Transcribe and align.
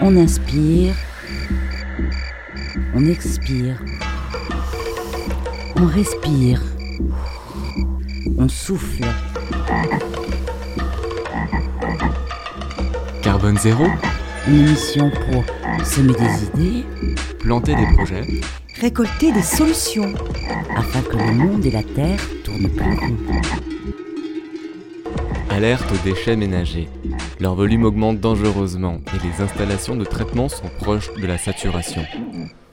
On 0.00 0.16
inspire, 0.16 0.94
on 2.94 3.04
expire, 3.06 3.76
on 5.76 5.86
respire, 5.86 6.60
on 8.38 8.48
souffle. 8.48 9.04
Carbone 13.22 13.58
zéro, 13.58 13.84
Une 14.46 14.66
émission 14.68 15.10
pour 15.10 15.44
semer 15.84 16.12
des 16.14 16.44
idées 16.62 16.84
planter 17.40 17.74
des 17.74 17.86
projets, 17.94 18.22
Récolter 18.80 19.32
des 19.32 19.42
solutions. 19.42 20.12
afin 20.76 21.00
que 21.02 21.16
le 21.16 21.32
monde 21.32 21.64
et 21.64 21.70
la 21.70 21.82
terre 21.82 22.20
tournent 22.44 22.68
nous. 22.68 23.16
alerte 25.50 25.84
aux 25.92 26.04
déchets 26.08 26.36
ménagers. 26.36 26.88
Leur 27.40 27.54
volume 27.54 27.84
augmente 27.84 28.20
dangereusement 28.20 29.00
et 29.14 29.26
les 29.26 29.42
installations 29.42 29.96
de 29.96 30.04
traitement 30.04 30.48
sont 30.48 30.68
proches 30.78 31.12
de 31.14 31.26
la 31.26 31.36
saturation. 31.36 32.02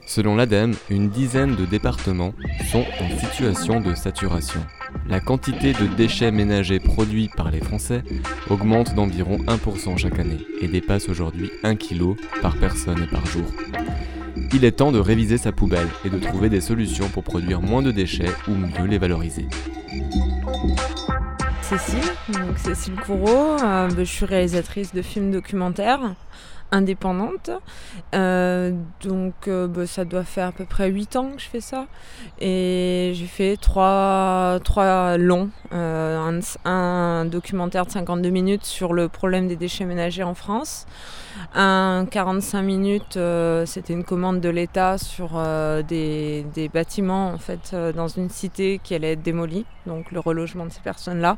Selon 0.06 0.36
l'ADEME, 0.36 0.76
une 0.90 1.10
dizaine 1.10 1.56
de 1.56 1.66
départements 1.66 2.34
sont 2.72 2.86
en 3.00 3.20
situation 3.20 3.82
de 3.82 3.96
saturation. 3.96 4.60
La 5.08 5.20
quantité 5.20 5.74
de 5.74 5.88
déchets 5.96 6.32
ménagers 6.32 6.80
produits 6.80 7.30
par 7.36 7.50
les 7.50 7.62
Français 7.62 8.04
augmente 8.50 8.94
d'environ 8.94 9.38
1% 9.48 9.98
chaque 9.98 10.20
année 10.20 10.46
et 10.62 10.68
dépasse 10.68 11.10
aujourd'hui 11.10 11.50
1 11.64 11.76
kg 11.76 12.16
par 12.42 12.56
personne 12.58 13.02
et 13.02 13.08
par 13.08 13.26
jour. 13.26 13.46
Il 14.54 14.66
est 14.66 14.74
temps 14.74 14.92
de 14.92 15.00
réviser 15.00 15.38
sa 15.38 15.52
poubelle 15.52 15.88
et 16.06 16.10
de 16.10 16.20
trouver 16.20 16.50
des 16.50 16.62
solutions 16.62 17.08
pour 17.08 17.24
produire 17.24 17.62
moins 17.62 17.82
de 17.82 17.92
déchets 17.92 18.32
ou 18.48 18.52
mieux 18.52 18.88
les 18.88 18.98
valoriser. 18.98 19.48
Cécile, 21.72 22.12
donc 22.28 22.58
Cécile 22.58 22.96
euh, 23.10 23.90
je 23.98 24.04
suis 24.04 24.26
réalisatrice 24.26 24.94
de 24.94 25.02
films 25.02 25.32
documentaires 25.32 26.16
indépendante. 26.72 27.50
Euh, 28.14 28.74
donc 29.02 29.48
euh, 29.48 29.68
bah, 29.68 29.88
ça 29.88 30.04
doit 30.04 30.26
faire 30.26 30.48
à 30.48 30.52
peu 30.52 30.66
près 30.66 30.90
8 30.90 31.16
ans 31.16 31.32
que 31.32 31.42
je 31.42 31.48
fais 31.48 31.62
ça. 31.62 31.88
Et 32.42 33.14
j'ai 33.16 33.26
fait 33.26 33.56
trois, 33.56 34.60
longs. 35.18 35.50
Euh, 35.72 36.42
un 36.66 37.24
documentaire 37.24 37.86
de 37.86 37.92
52 37.92 38.30
minutes 38.30 38.66
sur 38.66 38.92
le 38.92 39.08
problème 39.08 39.48
des 39.48 39.56
déchets 39.56 39.86
ménagers 39.86 40.24
en 40.24 40.34
France. 40.34 40.88
Un 41.54 42.06
45 42.10 42.62
minutes, 42.62 43.18
euh, 43.18 43.66
c'était 43.66 43.94
une 43.94 44.04
commande 44.04 44.40
de 44.40 44.50
l'État 44.50 44.98
sur 44.98 45.32
euh, 45.36 45.82
des, 45.84 46.46
des 46.54 46.70
bâtiments 46.70 47.32
en 47.32 47.38
fait 47.38 47.72
euh, 47.74 47.92
dans 47.92 48.08
une 48.08 48.30
cité 48.30 48.80
qui 48.84 48.96
allait 48.96 49.14
être 49.14 49.22
démolie, 49.22 49.66
donc 49.86 50.12
le 50.12 50.20
relogement 50.20 50.66
de 50.66 50.72
ces 50.72 50.82
personnes-là. 50.82 51.38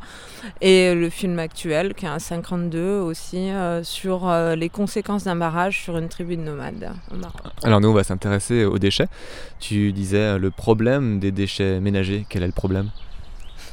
Et 0.61 0.93
le 0.93 1.09
film 1.09 1.39
actuel, 1.39 1.93
qui 1.93 2.05
est 2.05 2.09
un 2.09 2.19
52 2.19 2.99
aussi, 2.99 3.49
sur 3.83 4.31
les 4.55 4.69
conséquences 4.69 5.23
d'un 5.23 5.35
barrage 5.35 5.81
sur 5.81 5.97
une 5.97 6.09
tribu 6.09 6.37
de 6.37 6.41
nomades. 6.41 6.91
Alors 7.63 7.81
nous, 7.81 7.89
on 7.89 7.93
va 7.93 8.03
s'intéresser 8.03 8.65
aux 8.65 8.79
déchets. 8.79 9.07
Tu 9.59 9.91
disais 9.93 10.37
le 10.37 10.51
problème 10.51 11.19
des 11.19 11.31
déchets 11.31 11.79
ménagers. 11.79 12.25
Quel 12.29 12.43
est 12.43 12.47
le 12.47 12.53
problème? 12.53 12.89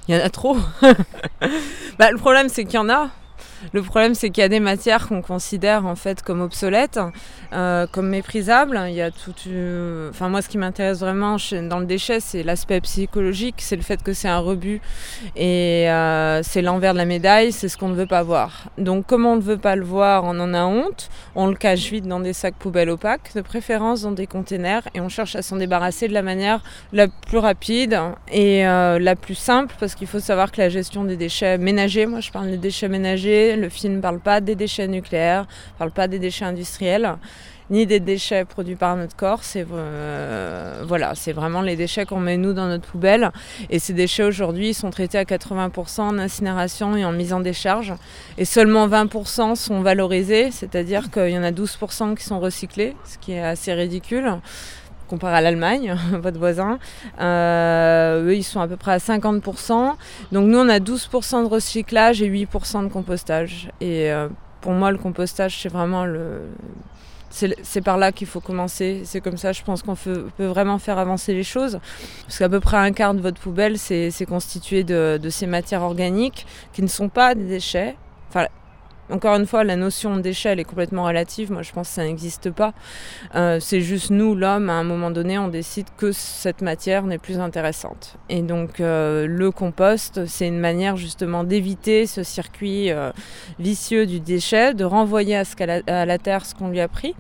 Il 0.09 0.15
y 0.15 0.19
en 0.21 0.25
a 0.25 0.31
trop. 0.31 0.57
bah, 1.99 2.11
le 2.11 2.19
problème, 2.19 2.49
c'est 2.49 2.65
qu'il 2.65 2.75
y 2.75 2.79
en 2.79 2.89
a. 2.89 3.11
Le 3.73 3.83
problème, 3.83 4.15
c'est 4.15 4.31
qu'il 4.31 4.43
y 4.43 4.45
a 4.45 4.49
des 4.49 4.61
matières 4.61 5.09
qu'on 5.09 5.23
considère 5.23 5.87
en 5.87 5.97
fait 5.97 6.23
comme 6.23 6.41
obsolètes, 6.41 7.01
euh, 7.53 7.87
comme 7.91 8.09
méprisables. 8.09 8.81
Il 8.89 8.95
y 8.95 9.03
a 9.03 9.11
tout. 9.11 9.35
Enfin, 10.11 10.29
moi, 10.29 10.43
ce 10.43 10.49
qui 10.49 10.59
m'intéresse 10.59 11.01
vraiment 11.01 11.37
dans 11.69 11.79
le 11.79 11.87
déchet, 11.87 12.21
c'est 12.21 12.43
l'aspect 12.43 12.81
psychologique, 12.81 13.57
c'est 13.59 13.77
le 13.77 13.83
fait 13.83 14.03
que 14.03 14.13
c'est 14.13 14.29
un 14.29 14.39
rebut 14.39 14.81
et 15.37 15.91
euh, 15.91 16.43
c'est 16.43 16.63
l'envers 16.63 16.93
de 16.93 16.99
la 16.99 17.05
médaille, 17.05 17.53
c'est 17.53 17.69
ce 17.69 17.77
qu'on 17.77 17.89
ne 17.89 17.95
veut 17.95 18.07
pas 18.07 18.23
voir. 18.23 18.69
Donc, 18.79 19.07
comme 19.07 19.27
on 19.27 19.37
ne 19.37 19.43
veut 19.43 19.59
pas 19.59 19.77
le 19.77 19.85
voir, 19.85 20.25
on 20.25 20.39
en 20.41 20.55
a 20.55 20.65
honte. 20.65 21.11
On 21.35 21.47
le 21.47 21.55
cache 21.55 21.91
vite 21.91 22.07
dans 22.07 22.21
des 22.21 22.33
sacs 22.33 22.57
poubelles 22.57 22.91
opaques, 22.91 23.33
de 23.35 23.41
préférence 23.41 24.03
dans 24.03 24.13
des 24.13 24.27
containers, 24.27 24.83
et 24.95 25.01
on 25.01 25.09
cherche 25.09 25.37
à 25.37 25.43
s'en 25.43 25.57
débarrasser 25.57 26.09
de 26.09 26.15
la 26.15 26.23
manière 26.23 26.63
la 26.93 27.09
plus 27.09 27.39
rapide 27.39 27.99
et 28.31 28.67
euh, 28.67 28.99
la 28.99 29.17
plus 29.17 29.35
simple 29.35 29.75
parce 29.79 29.95
qu'il 29.95 30.07
faut 30.07 30.21
savoir 30.21 30.53
que 30.53 30.61
la 30.61 30.69
gestion 30.69 31.05
des 31.05 31.17
déchets 31.17 31.59
ménagers, 31.59 32.07
moi 32.07 32.21
je 32.21 32.31
parle 32.31 32.51
des 32.51 32.59
déchets 32.59 32.89
ménagers, 32.89 33.50
le 33.57 33.69
film 33.69 33.97
ne 33.97 34.01
parle 34.01 34.21
pas 34.21 34.41
des 34.41 34.55
déchets 34.55 34.89
nucléaires, 34.89 35.47
ne 35.75 35.79
parle 35.79 35.91
pas 35.91 36.09
des 36.09 36.19
déchets 36.19 36.45
industriels 36.45 37.17
ni 37.71 37.87
des 37.87 38.01
déchets 38.01 38.45
produits 38.45 38.75
par 38.75 38.97
notre 38.97 39.17
corps, 39.17 39.45
c'est 39.45 39.65
euh, 39.73 40.83
voilà, 40.87 41.15
c'est 41.15 41.33
vraiment 41.33 41.63
les 41.63 41.77
déchets 41.77 42.05
qu'on 42.05 42.19
met 42.19 42.37
nous 42.37 42.53
dans 42.53 42.67
notre 42.67 42.87
poubelle. 42.87 43.31
Et 43.71 43.79
ces 43.79 43.93
déchets 43.93 44.25
aujourd'hui 44.25 44.75
sont 44.75 44.91
traités 44.91 45.19
à 45.19 45.25
80% 45.25 46.01
en 46.01 46.19
incinération 46.19 46.97
et 46.97 47.05
en 47.05 47.13
mise 47.13 47.33
en 47.33 47.41
décharge. 47.41 47.95
Et 48.39 48.45
seulement 48.45 48.89
20% 48.89 49.55
sont 49.55 49.81
valorisés, 49.83 50.51
c'est-à-dire 50.51 51.11
qu'il 51.11 51.31
y 51.31 51.39
en 51.39 51.45
a 51.45 51.53
12% 51.53 52.17
qui 52.17 52.25
sont 52.25 52.41
recyclés, 52.41 52.97
ce 53.05 53.19
qui 53.19 53.33
est 53.33 53.43
assez 53.43 53.73
ridicule 53.73 54.35
comparé 55.11 55.37
à 55.37 55.41
l'Allemagne, 55.41 55.95
votre 56.13 56.39
voisin. 56.39 56.79
Euh, 57.21 58.25
eux, 58.25 58.35
ils 58.37 58.45
sont 58.45 58.61
à 58.61 58.69
peu 58.69 58.77
près 58.77 58.93
à 58.93 58.99
50%. 58.99 59.95
Donc 60.33 60.47
nous, 60.47 60.59
on 60.59 60.69
a 60.69 60.79
12% 60.79 61.43
de 61.43 61.49
recyclage 61.49 62.23
et 62.23 62.31
8% 62.31 62.85
de 62.85 62.89
compostage. 62.89 63.71
Et 63.81 64.11
euh, 64.11 64.29
pour 64.61 64.73
moi, 64.73 64.91
le 64.91 64.99
compostage, 64.99 65.61
c'est 65.61 65.69
vraiment 65.69 66.07
le... 66.07 66.43
C'est 67.33 67.81
par 67.81 67.97
là 67.97 68.11
qu'il 68.11 68.27
faut 68.27 68.41
commencer. 68.41 69.03
C'est 69.05 69.21
comme 69.21 69.37
ça, 69.37 69.53
je 69.53 69.63
pense 69.63 69.85
qu'on 69.85 69.95
peut, 69.95 70.27
vraiment 70.37 70.81
faire 70.81 70.99
avancer 70.99 71.33
les 71.33 71.45
choses. 71.45 71.79
Parce 72.27 72.39
qu'à 72.39 72.49
peu 72.49 72.59
près 72.59 72.77
un 72.77 72.91
quart 72.91 73.15
de 73.15 73.21
votre 73.21 73.41
poubelle, 73.41 73.79
c'est 73.79 74.27
constitué 74.29 74.83
de, 74.83 75.17
de 75.23 75.31
ces 75.31 75.47
matières 75.47 75.83
organiques 75.83 76.45
qui 76.73 76.83
ne 76.83 76.89
sont 76.89 77.09
pas 77.09 77.37
des 77.37 77.45
déchets. 77.45 77.95
Enfin, 78.31 78.47
encore 79.11 79.35
une 79.37 79.47
fois, 79.47 79.65
la 79.65 79.77
notion 79.77 80.17
de 80.17 80.21
déchet, 80.21 80.51
elle 80.51 80.61
est 80.61 80.65
complètement 80.65 81.05
relative. 81.05 81.51
Moi, 81.53 81.63
je 81.63 81.73
pense 81.73 81.89
que 81.89 81.95
ça 81.95 82.05
n'existe 82.05 82.51
pas. 82.51 82.73
Euh, 83.35 83.61
c'est 83.61 83.81
juste 83.81 84.11
nous, 84.11 84.35
l'homme, 84.35 84.71
à 84.71 84.75
un 84.75 84.85
moment 84.85 85.11
donné, 85.11 85.39
on 85.39 85.49
décide 85.49 85.87
que 85.97 86.13
cette 86.13 86.63
matière 86.63 87.05
n'est 87.05 87.19
plus 87.19 87.39
intéressante. 87.39 88.17
Et 88.29 88.43
donc, 88.43 88.81
euh, 88.81 89.27
le 89.27 89.51
compost, 89.51 90.27
c'est 90.27 90.47
une 90.47 90.61
manière 90.61 90.97
justement 90.97 91.45
d'éviter 91.45 92.07
ce 92.07 92.23
circuit 92.23 92.91
euh, 92.91 93.11
vicieux 93.59 94.07
du 94.07 94.21
déchet, 94.21 94.75
de 94.75 94.85
renvoyer 94.85 95.37
à 95.37 96.07
la 96.07 96.19
terre 96.19 96.47
ce 96.47 96.55
qu'on 96.55 96.69
lui 96.69 96.81
a 96.81 96.89
pris. 96.89 97.15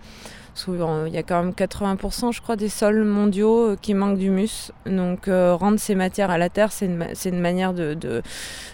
Parce 0.52 0.64
qu'il 0.64 1.14
y 1.14 1.18
a 1.18 1.22
quand 1.22 1.42
même 1.42 1.52
80% 1.52 2.32
je 2.32 2.40
crois 2.40 2.56
des 2.56 2.68
sols 2.68 3.04
mondiaux 3.04 3.70
euh, 3.70 3.76
qui 3.80 3.94
manquent 3.94 4.18
d'humus. 4.18 4.72
Donc 4.86 5.28
euh, 5.28 5.54
rendre 5.54 5.78
ces 5.78 5.94
matières 5.94 6.30
à 6.30 6.38
la 6.38 6.48
terre, 6.48 6.72
c'est 6.72 6.86
une, 6.86 7.06
une 7.24 7.40
manière 7.40 7.72
de, 7.72 7.94
de- 7.94 8.22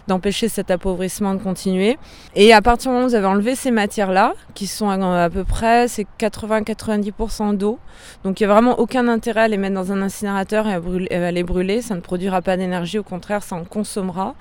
d'empêcher 0.09 0.49
cet 0.49 0.71
appauvrissement 0.71 1.35
de 1.35 1.43
continuer. 1.43 1.99
Et 2.35 2.53
à 2.53 2.63
partir 2.63 2.91
du 2.91 2.95
moment 2.95 3.07
où 3.07 3.09
vous 3.11 3.15
avez 3.15 3.27
enlevé 3.27 3.55
ces 3.55 3.71
matières-là, 3.71 4.35
qui 4.55 4.67
sont 4.67 4.89
à, 4.89 5.29
peu 5.31 5.45
près 5.45 5.89
c'est 5.89 6.07
80-90% 6.19 7.57
d'eau, 7.57 7.79
donc 8.25 8.41
il 8.41 8.47
n'y 8.47 8.51
a 8.51 8.55
vraiment 8.55 8.79
aucun 8.79 9.09
intérêt 9.09 9.43
à 9.43 9.49
les 9.49 9.57
mettre 9.57 9.75
dans 9.75 9.93
un 9.93 10.03
incinérateur 10.03 10.67
et 10.69 10.75
à, 11.15 11.31
les 11.31 11.43
brûler, 11.43 11.83
ça 11.83 11.95
ne 11.95 12.01
produira 12.01 12.43
pas 12.43 12.57
d'énergie, 12.57 12.99
au 12.99 13.03
contraire 13.03 13.43
ça 13.43 13.57
en 13.57 13.65
consommera. 13.65 14.35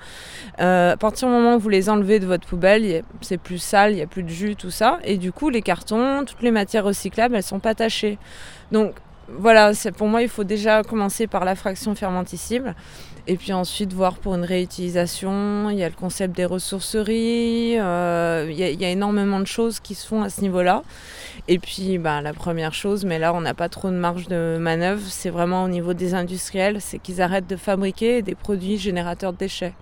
Euh, 0.60 0.92
à 0.92 0.96
partir 0.96 1.28
du 1.28 1.34
moment 1.34 1.56
où 1.56 1.58
vous 1.58 1.68
les 1.68 1.88
enlevez 1.90 2.18
de 2.18 2.26
votre 2.26 2.46
poubelle, 2.46 3.02
c'est 3.20 3.38
plus 3.38 3.58
sale, 3.58 3.92
il 3.92 3.96
n'y 3.96 4.02
a 4.02 4.06
plus 4.06 4.22
de 4.22 4.28
jus, 4.28 4.56
tout 4.56 4.70
ça. 4.70 4.98
Et 5.04 5.18
du 5.18 5.32
coup, 5.32 5.50
les 5.50 5.62
cartons, 5.62 6.24
toutes 6.24 6.42
les 6.42 6.50
matières 6.50 6.84
recyclables, 6.84 7.35
elles 7.36 7.42
sont 7.42 7.60
pas 7.60 7.74
tachées. 7.74 8.18
Donc 8.72 8.94
voilà, 9.28 9.72
pour 9.96 10.06
moi, 10.06 10.22
il 10.22 10.28
faut 10.28 10.44
déjà 10.44 10.82
commencer 10.82 11.26
par 11.26 11.44
la 11.44 11.54
fraction 11.54 11.94
fermenticible. 11.94 12.74
Et 13.28 13.36
puis 13.36 13.52
ensuite, 13.52 13.92
voir 13.92 14.18
pour 14.18 14.36
une 14.36 14.44
réutilisation. 14.44 15.68
Il 15.70 15.78
y 15.78 15.82
a 15.82 15.88
le 15.88 15.94
concept 15.94 16.36
des 16.36 16.44
ressourceries. 16.44 17.76
euh, 17.78 18.46
il, 18.48 18.56
y 18.56 18.62
a, 18.62 18.70
il 18.70 18.80
y 18.80 18.84
a 18.84 18.90
énormément 18.90 19.40
de 19.40 19.46
choses 19.46 19.80
qui 19.80 19.96
se 19.96 20.06
font 20.06 20.22
à 20.22 20.30
ce 20.30 20.42
niveau-là. 20.42 20.84
Et 21.48 21.58
puis, 21.58 21.98
bah, 21.98 22.20
la 22.22 22.32
première 22.32 22.72
chose, 22.72 23.04
mais 23.04 23.18
là, 23.18 23.34
on 23.34 23.40
n'a 23.40 23.54
pas 23.54 23.68
trop 23.68 23.90
de 23.90 23.96
marge 23.96 24.28
de 24.28 24.58
manœuvre, 24.60 25.02
c'est 25.08 25.30
vraiment 25.30 25.64
au 25.64 25.68
niveau 25.68 25.92
des 25.92 26.14
industriels, 26.14 26.80
c'est 26.80 26.98
qu'ils 26.98 27.20
arrêtent 27.20 27.48
de 27.48 27.56
fabriquer 27.56 28.22
des 28.22 28.36
produits 28.36 28.78
générateurs 28.78 29.32
de 29.32 29.38
déchets 29.38 29.74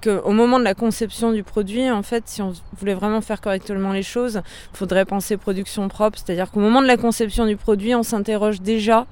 que 0.00 0.20
au 0.22 0.30
moment 0.30 0.58
de 0.58 0.64
la 0.64 0.74
conception 0.74 1.32
du 1.32 1.42
produit, 1.42 1.90
en 1.90 2.02
fait, 2.02 2.24
si 2.26 2.42
on 2.42 2.52
voulait 2.78 2.94
vraiment 2.94 3.20
faire 3.20 3.40
correctement 3.40 3.92
les 3.92 4.02
choses, 4.02 4.40
il 4.72 4.76
faudrait 4.76 5.04
penser 5.04 5.36
production 5.36 5.88
propre. 5.88 6.18
C'est-à-dire 6.18 6.50
qu'au 6.50 6.60
moment 6.60 6.82
de 6.82 6.86
la 6.86 6.96
conception 6.96 7.46
du 7.46 7.56
produit, 7.56 7.94
on 7.94 8.02
s'interroge 8.02 8.60
déjà 8.60 9.06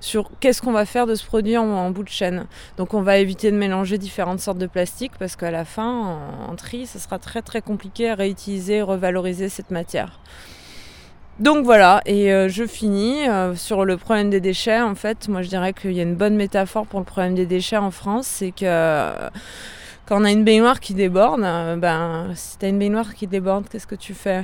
sur 0.00 0.30
qu'est-ce 0.40 0.62
qu'on 0.62 0.72
va 0.72 0.84
faire 0.84 1.06
de 1.06 1.14
ce 1.14 1.24
produit 1.24 1.56
en, 1.56 1.90
bout 1.90 2.02
de 2.02 2.08
chaîne. 2.08 2.46
Donc 2.76 2.94
on 2.94 3.02
va 3.02 3.18
éviter 3.18 3.50
de 3.50 3.56
mélanger 3.56 3.98
différentes 3.98 4.40
sortes 4.40 4.58
de 4.58 4.66
plastique 4.66 5.12
parce 5.18 5.36
qu'à 5.36 5.50
la 5.50 5.64
fin, 5.64 6.18
en, 6.48 6.54
tri, 6.56 6.86
ce 6.86 6.98
sera 6.98 7.18
très 7.18 7.42
très 7.42 7.62
compliqué 7.62 8.10
à 8.10 8.14
réutiliser 8.14 8.82
revaloriser 8.82 9.48
cette 9.48 9.70
matière. 9.70 10.20
Donc 11.40 11.64
voilà, 11.64 12.00
et 12.04 12.32
euh, 12.32 12.48
je 12.48 12.66
finis 12.66 13.28
euh, 13.28 13.54
sur 13.54 13.84
le 13.84 13.96
problème 13.96 14.28
des 14.28 14.40
déchets. 14.40 14.80
En 14.80 14.96
fait, 14.96 15.28
moi 15.28 15.42
je 15.42 15.48
dirais 15.48 15.72
qu'il 15.72 15.92
y 15.92 16.00
a 16.00 16.02
une 16.02 16.16
bonne 16.16 16.34
métaphore 16.34 16.84
pour 16.84 16.98
le 16.98 17.04
problème 17.04 17.36
des 17.36 17.46
déchets 17.46 17.76
en 17.76 17.92
France, 17.92 18.26
c'est 18.26 18.50
que 18.50 19.12
quand 20.08 20.22
on 20.22 20.24
a 20.24 20.30
une 20.30 20.42
baignoire 20.42 20.80
qui 20.80 20.94
déborde, 20.94 21.42
euh, 21.42 21.76
ben, 21.76 22.30
si 22.34 22.56
tu 22.56 22.64
as 22.64 22.68
une 22.70 22.78
baignoire 22.78 23.14
qui 23.14 23.26
déborde, 23.26 23.68
qu'est-ce 23.68 23.86
que 23.86 23.94
tu 23.94 24.14
fais? 24.14 24.42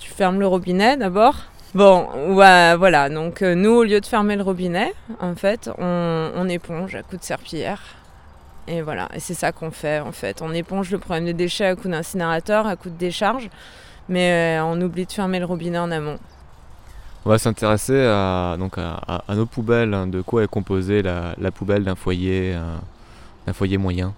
Tu 0.00 0.10
fermes 0.10 0.40
le 0.40 0.48
robinet 0.48 0.96
d'abord? 0.96 1.36
Bon, 1.76 2.08
ouais, 2.34 2.74
voilà, 2.76 3.08
donc 3.08 3.42
euh, 3.42 3.54
nous, 3.54 3.70
au 3.70 3.84
lieu 3.84 4.00
de 4.00 4.06
fermer 4.06 4.34
le 4.34 4.42
robinet, 4.42 4.92
en 5.20 5.36
fait, 5.36 5.70
on, 5.78 6.32
on 6.34 6.48
éponge 6.48 6.96
à 6.96 7.04
coups 7.04 7.20
de 7.20 7.24
serpillière. 7.24 7.80
Et 8.66 8.82
voilà, 8.82 9.08
et 9.14 9.20
c'est 9.20 9.34
ça 9.34 9.52
qu'on 9.52 9.70
fait 9.70 10.00
en 10.00 10.10
fait. 10.10 10.42
On 10.42 10.52
éponge 10.52 10.90
le 10.90 10.98
problème 10.98 11.24
des 11.24 11.32
déchets 11.32 11.66
à 11.66 11.76
coup 11.76 11.88
d'incinérateur, 11.88 12.66
à 12.66 12.74
coup 12.74 12.90
de 12.90 12.96
décharge, 12.96 13.48
mais 14.08 14.58
euh, 14.58 14.64
on 14.64 14.80
oublie 14.80 15.06
de 15.06 15.12
fermer 15.12 15.38
le 15.38 15.44
robinet 15.44 15.78
en 15.78 15.92
amont. 15.92 16.18
On 17.24 17.30
va 17.30 17.38
s'intéresser 17.38 18.04
à, 18.04 18.56
nos 18.58 19.46
poubelles, 19.46 19.94
hein. 19.94 20.08
de 20.08 20.20
quoi 20.20 20.42
est 20.42 20.48
composée 20.48 21.00
la, 21.02 21.50
poubelle 21.52 21.84
d'un 21.84 21.94
foyer, 21.94 22.56
d'un 23.46 23.52
foyer 23.52 23.78
moyen. 23.78 24.14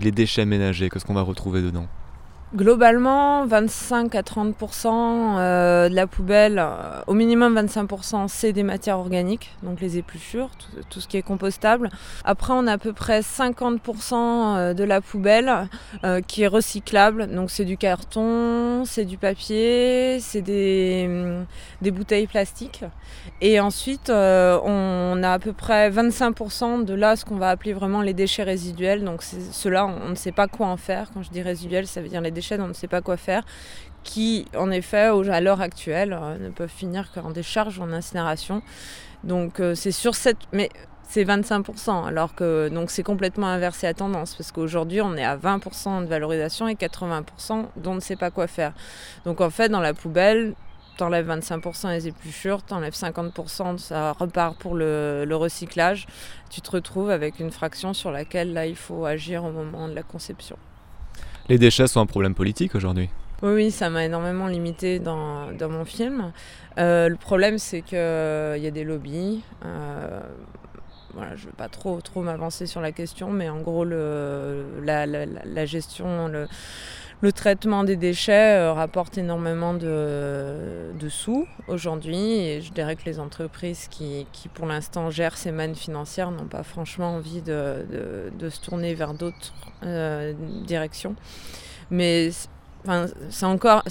Les 0.00 0.10
déchets 0.10 0.44
ménagers, 0.46 0.88
qu'est-ce 0.88 1.04
qu'on 1.04 1.14
va 1.14 1.22
retrouver 1.22 1.62
dedans? 1.62 1.86
Globalement, 2.56 3.44
25 3.44 4.14
à 4.14 4.22
30% 4.22 4.86
euh, 4.88 5.90
de 5.90 5.94
la 5.94 6.06
poubelle, 6.06 6.58
euh, 6.58 7.02
au 7.06 7.12
minimum 7.12 7.54
25% 7.54 8.28
c'est 8.28 8.54
des 8.54 8.62
matières 8.62 8.98
organiques, 8.98 9.54
donc 9.62 9.82
les 9.82 9.98
épluchures, 9.98 10.48
tout, 10.88 11.02
ce 11.02 11.06
qui 11.06 11.18
est 11.18 11.22
compostable. 11.22 11.90
Après, 12.24 12.54
on 12.56 12.66
a 12.66 12.72
à 12.72 12.78
peu 12.78 12.94
près 12.94 13.20
50% 13.20 14.14
euh, 14.14 14.72
de 14.72 14.84
la 14.84 15.02
poubelle 15.02 15.68
qui 16.26 16.42
est 16.42 16.46
recyclable, 16.46 17.26
donc 17.26 17.50
c'est 17.50 17.66
du 17.66 17.76
carton, 17.76 18.84
c'est 18.86 19.04
du 19.04 19.18
papier, 19.18 20.18
c'est 20.20 20.40
des, 20.40 21.10
des, 21.82 21.90
bouteilles 21.90 22.26
plastiques. 22.26 22.84
Et 23.40 23.60
ensuite, 23.60 24.08
on 24.08 25.22
a 25.22 25.30
à 25.30 25.38
peu 25.38 25.52
près 25.52 25.90
25% 25.90 26.84
de 26.84 26.94
là 26.94 27.16
ce 27.16 27.24
qu'on 27.24 27.36
va 27.36 27.50
appeler 27.50 27.72
vraiment 27.72 28.02
les 28.02 28.14
déchets 28.14 28.44
résiduels. 28.44 29.04
Donc 29.04 29.22
ceux-là, 29.22 29.86
on 29.86 30.10
ne 30.10 30.14
sait 30.14 30.32
pas 30.32 30.46
quoi 30.46 30.68
en 30.68 30.76
faire. 30.76 31.10
Quand 31.12 31.22
je 31.22 31.30
dis 31.30 31.42
résiduels, 31.42 31.86
ça 31.86 32.00
veut 32.00 32.08
dire 32.08 32.20
les 32.20 32.30
déchets 32.30 32.45
on 32.52 32.68
ne 32.68 32.72
sait 32.72 32.88
pas 32.88 33.00
quoi 33.00 33.16
faire, 33.16 33.44
qui 34.04 34.46
en 34.56 34.70
effet 34.70 35.10
à 35.30 35.40
l'heure 35.40 35.60
actuelle 35.60 36.16
euh, 36.18 36.38
ne 36.38 36.50
peuvent 36.50 36.70
finir 36.70 37.10
qu'en 37.12 37.30
décharge 37.30 37.80
en 37.80 37.92
incinération. 37.92 38.62
Donc 39.24 39.60
euh, 39.60 39.74
c'est 39.74 39.92
sur 39.92 40.14
cette... 40.14 40.38
Mais 40.52 40.70
c'est 41.08 41.24
25%, 41.24 42.06
alors 42.06 42.34
que 42.34 42.68
donc 42.68 42.90
c'est 42.90 43.04
complètement 43.04 43.46
inversé 43.46 43.86
à 43.86 43.94
tendance, 43.94 44.34
parce 44.34 44.50
qu'aujourd'hui 44.50 45.00
on 45.00 45.16
est 45.16 45.24
à 45.24 45.36
20% 45.36 46.02
de 46.02 46.06
valorisation 46.08 46.66
et 46.66 46.74
80% 46.74 47.66
dont 47.76 47.92
on 47.92 47.94
ne 47.94 48.00
sait 48.00 48.16
pas 48.16 48.32
quoi 48.32 48.48
faire. 48.48 48.72
Donc 49.24 49.40
en 49.40 49.50
fait 49.50 49.68
dans 49.68 49.80
la 49.80 49.94
poubelle, 49.94 50.54
t'enlèves 50.96 51.28
25% 51.28 51.90
les 51.90 52.08
épluchures, 52.08 52.62
t'enlèves 52.62 52.94
50%, 52.94 53.78
ça 53.78 54.12
repart 54.12 54.58
pour 54.58 54.74
le, 54.74 55.24
le, 55.24 55.36
recyclage. 55.36 56.06
Tu 56.50 56.60
te 56.60 56.70
retrouves 56.72 57.10
avec 57.10 57.38
une 57.38 57.52
fraction 57.52 57.94
sur 57.94 58.10
laquelle 58.10 58.52
là 58.52 58.66
il 58.66 58.76
faut 58.76 59.04
agir 59.04 59.44
au 59.44 59.52
moment 59.52 59.88
de 59.88 59.94
la 59.94 60.02
conception. 60.02 60.56
Les 61.48 61.58
déchets 61.58 61.86
sont 61.86 62.00
un 62.00 62.06
problème 62.06 62.34
politique 62.34 62.74
aujourd'hui. 62.74 63.08
Oui, 63.42 63.70
ça 63.70 63.90
m'a 63.90 64.04
énormément 64.04 64.46
limité 64.46 64.98
dans, 64.98 65.50
mon 65.60 65.84
film. 65.84 66.32
Euh, 66.78 67.08
le 67.08 67.16
problème, 67.16 67.58
c'est 67.58 67.82
qu'il 67.82 67.98
euh, 67.98 68.56
y 68.56 68.66
a 68.66 68.70
des 68.70 68.82
lobbies. 68.82 69.42
Euh, 69.64 70.20
voilà, 71.14 71.36
je 71.36 71.42
ne 71.42 71.46
veux 71.46 71.56
pas 71.56 71.68
trop, 71.68 72.00
trop 72.00 72.22
m'avancer 72.22 72.66
sur 72.66 72.80
la 72.80 72.92
question, 72.92 73.30
mais 73.30 73.48
en 73.48 73.60
gros, 73.60 73.84
le, 73.84 74.64
la, 74.82 75.66
gestion, 75.66 76.28
le, 76.28 76.48
traitement 77.32 77.84
des 77.84 77.96
déchets 77.96 78.68
rapporte 78.70 79.18
énormément 79.18 79.74
de, 79.74 81.08
sous 81.08 81.46
aujourd'hui. 81.68 82.16
Et 82.16 82.60
je 82.60 82.72
dirais 82.72 82.96
que 82.96 83.04
les 83.06 83.18
entreprises 83.18 83.88
qui, 83.88 84.26
pour 84.54 84.66
l'instant, 84.66 85.10
gèrent 85.10 85.36
ces 85.36 85.52
mannes 85.52 85.74
financières 85.74 86.30
n'ont 86.30 86.46
pas 86.46 86.62
franchement 86.62 87.16
envie 87.16 87.42
de, 87.42 87.84
de 88.38 88.50
se 88.50 88.60
tourner 88.60 88.94
vers 88.94 89.14
d'autres 89.14 89.52
euh, 89.82 90.32
direction. 90.64 91.14
Mais 91.90 92.30
c'est 93.30 93.46
encore. 93.46 93.82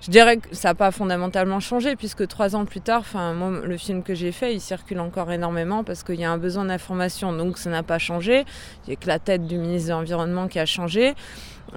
Je 0.00 0.10
dirais 0.10 0.38
que 0.38 0.54
ça 0.54 0.68
n'a 0.68 0.74
pas 0.74 0.90
fondamentalement 0.90 1.60
changé, 1.60 1.94
puisque 1.94 2.26
trois 2.26 2.56
ans 2.56 2.64
plus 2.64 2.80
tard, 2.80 3.04
moi, 3.14 3.60
le 3.64 3.76
film 3.76 4.02
que 4.02 4.14
j'ai 4.14 4.32
fait, 4.32 4.52
il 4.52 4.60
circule 4.60 4.98
encore 4.98 5.30
énormément 5.30 5.84
parce 5.84 6.02
qu'il 6.02 6.16
y 6.16 6.24
a 6.24 6.30
un 6.32 6.38
besoin 6.38 6.64
d'information. 6.64 7.32
Donc 7.32 7.56
ça 7.56 7.70
n'a 7.70 7.84
pas 7.84 7.98
changé. 7.98 8.44
Il 8.84 8.90
n'y 8.90 8.92
a 8.94 8.96
que 8.96 9.06
la 9.06 9.20
tête 9.20 9.46
du 9.46 9.58
ministre 9.58 9.88
de 9.88 9.92
l'Environnement 9.92 10.48
qui 10.48 10.58
a 10.58 10.66
changé. 10.66 11.14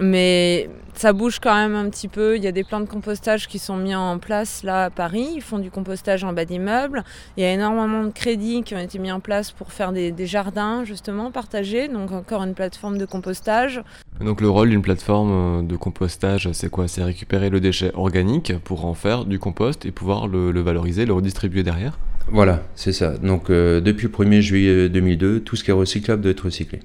Mais 0.00 0.68
ça 0.94 1.12
bouge 1.12 1.38
quand 1.40 1.54
même 1.54 1.74
un 1.74 1.88
petit 1.90 2.08
peu. 2.08 2.36
Il 2.36 2.42
y 2.42 2.46
a 2.46 2.52
des 2.52 2.64
plans 2.64 2.80
de 2.80 2.86
compostage 2.86 3.48
qui 3.48 3.58
sont 3.58 3.76
mis 3.76 3.94
en 3.94 4.18
place 4.18 4.62
là 4.62 4.84
à 4.84 4.90
Paris. 4.90 5.28
Ils 5.36 5.42
font 5.42 5.58
du 5.58 5.70
compostage 5.70 6.24
en 6.24 6.32
bas 6.32 6.44
d'immeubles. 6.44 7.04
Il 7.36 7.42
y 7.42 7.46
a 7.46 7.52
énormément 7.52 8.04
de 8.04 8.10
crédits 8.10 8.62
qui 8.62 8.74
ont 8.74 8.78
été 8.78 8.98
mis 8.98 9.12
en 9.12 9.20
place 9.20 9.52
pour 9.52 9.72
faire 9.72 9.92
des, 9.92 10.14
jardins 10.26 10.84
justement 10.84 11.30
partagés. 11.30 11.88
Donc 11.88 12.12
encore 12.12 12.42
une 12.42 12.54
plateforme 12.54 12.98
de 12.98 13.06
compostage. 13.06 13.82
Donc 14.20 14.40
le 14.40 14.48
rôle 14.48 14.70
d'une 14.70 14.82
plateforme 14.82 15.60
euh, 15.60 15.62
de 15.62 15.76
compostage, 15.76 16.50
c'est 16.52 16.70
quoi? 16.70 16.88
C'est 16.88 17.04
récupérer 17.04 17.50
le 17.50 17.60
déchet 17.60 17.90
organique 17.94 18.58
pour 18.64 18.86
en 18.86 18.94
faire 18.94 19.26
du 19.26 19.38
compost 19.38 19.84
et 19.84 19.92
pouvoir 19.92 20.26
le, 20.26 20.50
valoriser, 20.60 21.04
le 21.04 21.12
redistribuer 21.12 21.62
derrière? 21.62 21.98
Voilà, 22.28 22.62
c'est 22.74 22.92
ça. 22.92 23.18
Donc 23.18 23.50
euh, 23.50 23.80
depuis 23.80 24.08
le 24.08 24.12
1er 24.12 24.40
juillet 24.40 24.88
2002, 24.88 25.40
tout 25.40 25.56
ce 25.56 25.62
qui 25.62 25.70
est 25.70 25.74
recyclable 25.74 26.22
doit 26.22 26.32
être 26.32 26.46
recyclé. 26.46 26.80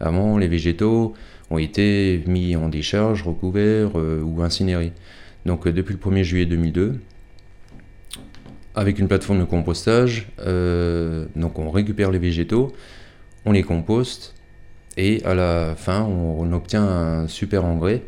Avant, 0.00 0.38
les 0.38 0.48
végétaux, 0.48 1.14
ont 1.50 1.58
été 1.58 2.22
mis 2.26 2.56
en 2.56 2.68
décharge, 2.68 3.22
recouverts 3.22 3.92
euh, 3.96 4.22
ou 4.22 4.42
incinérés. 4.42 4.92
Donc 5.44 5.66
euh, 5.66 5.72
depuis 5.72 5.94
le 5.94 5.98
1er 5.98 6.22
juillet 6.22 6.46
2002, 6.46 7.00
avec 8.76 8.98
une 8.98 9.08
plateforme 9.08 9.40
de 9.40 9.44
compostage, 9.44 10.28
euh, 10.38 11.26
donc 11.34 11.58
on 11.58 11.70
récupère 11.70 12.10
les 12.10 12.20
végétaux, 12.20 12.72
on 13.44 13.52
les 13.52 13.64
composte 13.64 14.34
et 14.96 15.22
à 15.24 15.34
la 15.34 15.74
fin 15.76 16.02
on, 16.02 16.52
obtient 16.52 16.84
un 16.84 17.28
super 17.28 17.64
engrais 17.64 18.02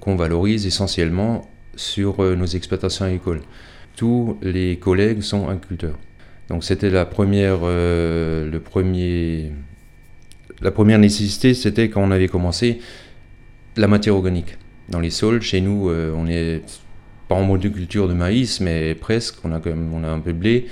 qu'on 0.00 0.16
valorise 0.16 0.66
essentiellement 0.66 1.48
sur 1.76 2.20
nos 2.36 2.44
exploitations 2.44 3.04
agricoles. 3.04 3.42
Tous 3.94 4.36
les 4.42 4.76
collègues 4.78 5.20
sont 5.20 5.48
agriculteurs. 5.48 5.96
Donc 6.48 6.64
c'était 6.64 6.90
la 6.90 7.04
première, 7.06 7.60
le 7.62 8.58
premier 8.58 9.52
la 10.62 10.70
première 10.70 10.98
nécessité, 10.98 11.54
c'était 11.54 11.88
quand 11.88 12.02
on 12.02 12.10
avait 12.10 12.28
commencé, 12.28 12.78
la 13.76 13.88
matière 13.88 14.14
organique. 14.14 14.56
Dans 14.88 15.00
les 15.00 15.10
sols, 15.10 15.42
chez 15.42 15.60
nous, 15.60 15.88
euh, 15.88 16.12
on 16.16 16.26
est 16.28 16.62
pas 17.28 17.34
en 17.34 17.42
monoculture 17.42 18.08
de 18.08 18.14
maïs, 18.14 18.60
mais 18.60 18.94
presque. 18.94 19.36
On 19.44 19.52
a, 19.52 19.58
quand 19.58 19.70
même, 19.70 19.92
on 19.92 20.04
a 20.04 20.08
un 20.08 20.20
peu 20.20 20.32
de 20.32 20.38
blé, 20.38 20.66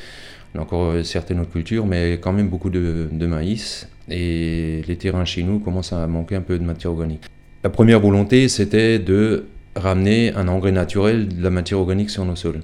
on 0.54 0.60
a 0.60 0.62
encore 0.62 0.90
euh, 0.90 1.02
certaines 1.02 1.40
autres 1.40 1.50
cultures, 1.50 1.86
mais 1.86 2.18
quand 2.20 2.32
même 2.32 2.48
beaucoup 2.48 2.70
de, 2.70 3.08
maïs. 3.26 3.88
Et 4.08 4.82
les 4.86 4.96
terrains 4.96 5.24
chez 5.24 5.42
nous 5.42 5.58
commencent 5.58 5.92
à 5.92 6.06
manquer 6.06 6.36
un 6.36 6.40
peu 6.40 6.58
de 6.58 6.64
matière 6.64 6.92
organique. 6.92 7.24
La 7.62 7.70
première 7.70 8.00
volonté, 8.00 8.48
c'était 8.48 8.98
de 8.98 9.46
ramener 9.76 10.32
un 10.34 10.48
engrais 10.48 10.72
naturel 10.72 11.28
de 11.28 11.42
la 11.42 11.50
matière 11.50 11.78
organique 11.78 12.10
sur 12.10 12.24
nos 12.24 12.36
sols. 12.36 12.60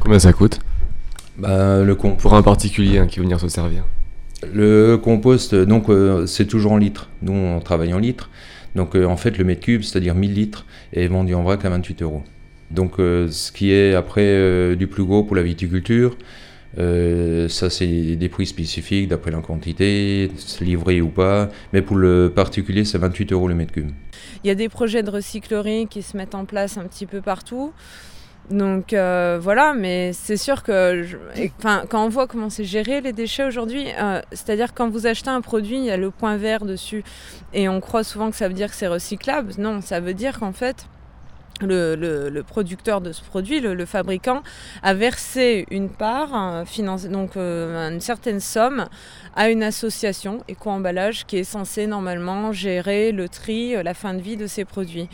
Combien 0.00 0.18
ça 0.18 0.32
coûte? 0.32 0.60
Bah, 1.38 1.82
le 1.82 1.94
Pour 1.96 2.34
un 2.34 2.42
particulier 2.42 2.98
hein, 2.98 3.06
qui 3.06 3.18
veut 3.18 3.24
venir 3.24 3.40
se 3.40 3.48
servir 3.48 3.84
le 4.52 4.96
compost, 4.96 5.54
donc 5.54 5.88
euh, 5.88 6.26
c'est 6.26 6.46
toujours 6.46 6.72
en 6.72 6.76
litres. 6.76 7.08
Nous, 7.22 7.32
on 7.32 7.60
travaille 7.60 7.94
en 7.94 7.98
litres. 7.98 8.30
Donc 8.74 8.96
euh, 8.96 9.04
en 9.04 9.16
fait, 9.16 9.38
le 9.38 9.44
mètre 9.44 9.60
cube, 9.60 9.82
c'est-à-dire 9.82 10.14
1000 10.14 10.34
litres, 10.34 10.66
est 10.92 11.06
vendu 11.06 11.34
en 11.34 11.42
vrac 11.42 11.64
à 11.64 11.70
28 11.70 12.02
euros. 12.02 12.22
Donc 12.70 12.98
euh, 12.98 13.28
ce 13.30 13.52
qui 13.52 13.72
est 13.72 13.94
après 13.94 14.74
du 14.76 14.86
plus 14.86 15.04
gros 15.04 15.24
pour 15.24 15.36
la 15.36 15.42
viticulture, 15.42 16.16
ça 16.76 17.68
c'est 17.68 18.16
des 18.16 18.28
prix 18.30 18.46
spécifiques 18.46 19.08
d'après 19.08 19.30
la 19.30 19.40
quantité, 19.40 20.30
livré 20.60 21.02
ou 21.02 21.08
pas. 21.08 21.50
Mais 21.72 21.82
pour 21.82 21.96
le 21.96 22.32
particulier, 22.34 22.84
c'est 22.84 22.98
28 22.98 23.32
euros 23.32 23.46
le 23.46 23.54
mètre 23.54 23.72
cube. 23.72 23.90
Il 24.42 24.48
y 24.48 24.50
a 24.50 24.54
des 24.54 24.70
projets 24.70 25.02
de 25.02 25.10
recyclerie 25.10 25.86
qui 25.86 26.02
se 26.02 26.16
mettent 26.16 26.34
en 26.34 26.46
place 26.46 26.78
un 26.78 26.84
petit 26.84 27.06
peu 27.06 27.20
partout. 27.20 27.72
Donc 28.50 28.92
euh, 28.92 29.38
voilà, 29.40 29.72
mais 29.72 30.12
c'est 30.12 30.36
sûr 30.36 30.62
que 30.62 31.04
quand 31.60 32.04
on 32.04 32.08
voit 32.08 32.26
comment 32.26 32.50
c'est 32.50 32.64
géré 32.64 33.00
les 33.00 33.12
déchets 33.12 33.44
aujourd'hui, 33.44 33.86
euh, 33.98 34.20
c'est-à-dire 34.32 34.74
quand 34.74 34.90
vous 34.90 35.06
achetez 35.06 35.30
un 35.30 35.40
produit, 35.40 35.78
il 35.78 35.84
y 35.84 35.90
a 35.90 35.96
le 35.96 36.10
point 36.10 36.36
vert 36.36 36.64
dessus 36.64 37.04
et 37.54 37.68
on 37.68 37.80
croit 37.80 38.04
souvent 38.04 38.30
que 38.30 38.36
ça 38.36 38.48
veut 38.48 38.54
dire 38.54 38.68
que 38.68 38.74
c'est 38.74 38.88
recyclable. 38.88 39.52
Non, 39.58 39.80
ça 39.80 40.00
veut 40.00 40.12
dire 40.12 40.40
qu'en 40.40 40.52
fait, 40.52 40.86
le, 41.60 42.42
producteur 42.42 43.00
de 43.00 43.12
ce 43.12 43.22
produit, 43.22 43.60
le, 43.60 43.86
fabricant, 43.86 44.42
a 44.82 44.92
versé 44.92 45.64
une 45.70 45.88
part, 45.88 46.30
euh, 46.34 47.08
donc 47.08 47.36
une 47.36 48.00
certaine 48.00 48.40
somme, 48.40 48.86
à 49.36 49.50
une 49.50 49.62
association 49.62 50.42
éco-emballage 50.48 51.26
qui 51.26 51.38
est 51.38 51.44
censée 51.44 51.86
normalement 51.86 52.52
gérer 52.52 53.12
le 53.12 53.28
tri, 53.28 53.80
la 53.82 53.94
fin 53.94 54.14
de 54.14 54.20
vie 54.20 54.36
de 54.36 54.48
ces 54.48 54.64
produits. 54.64 55.08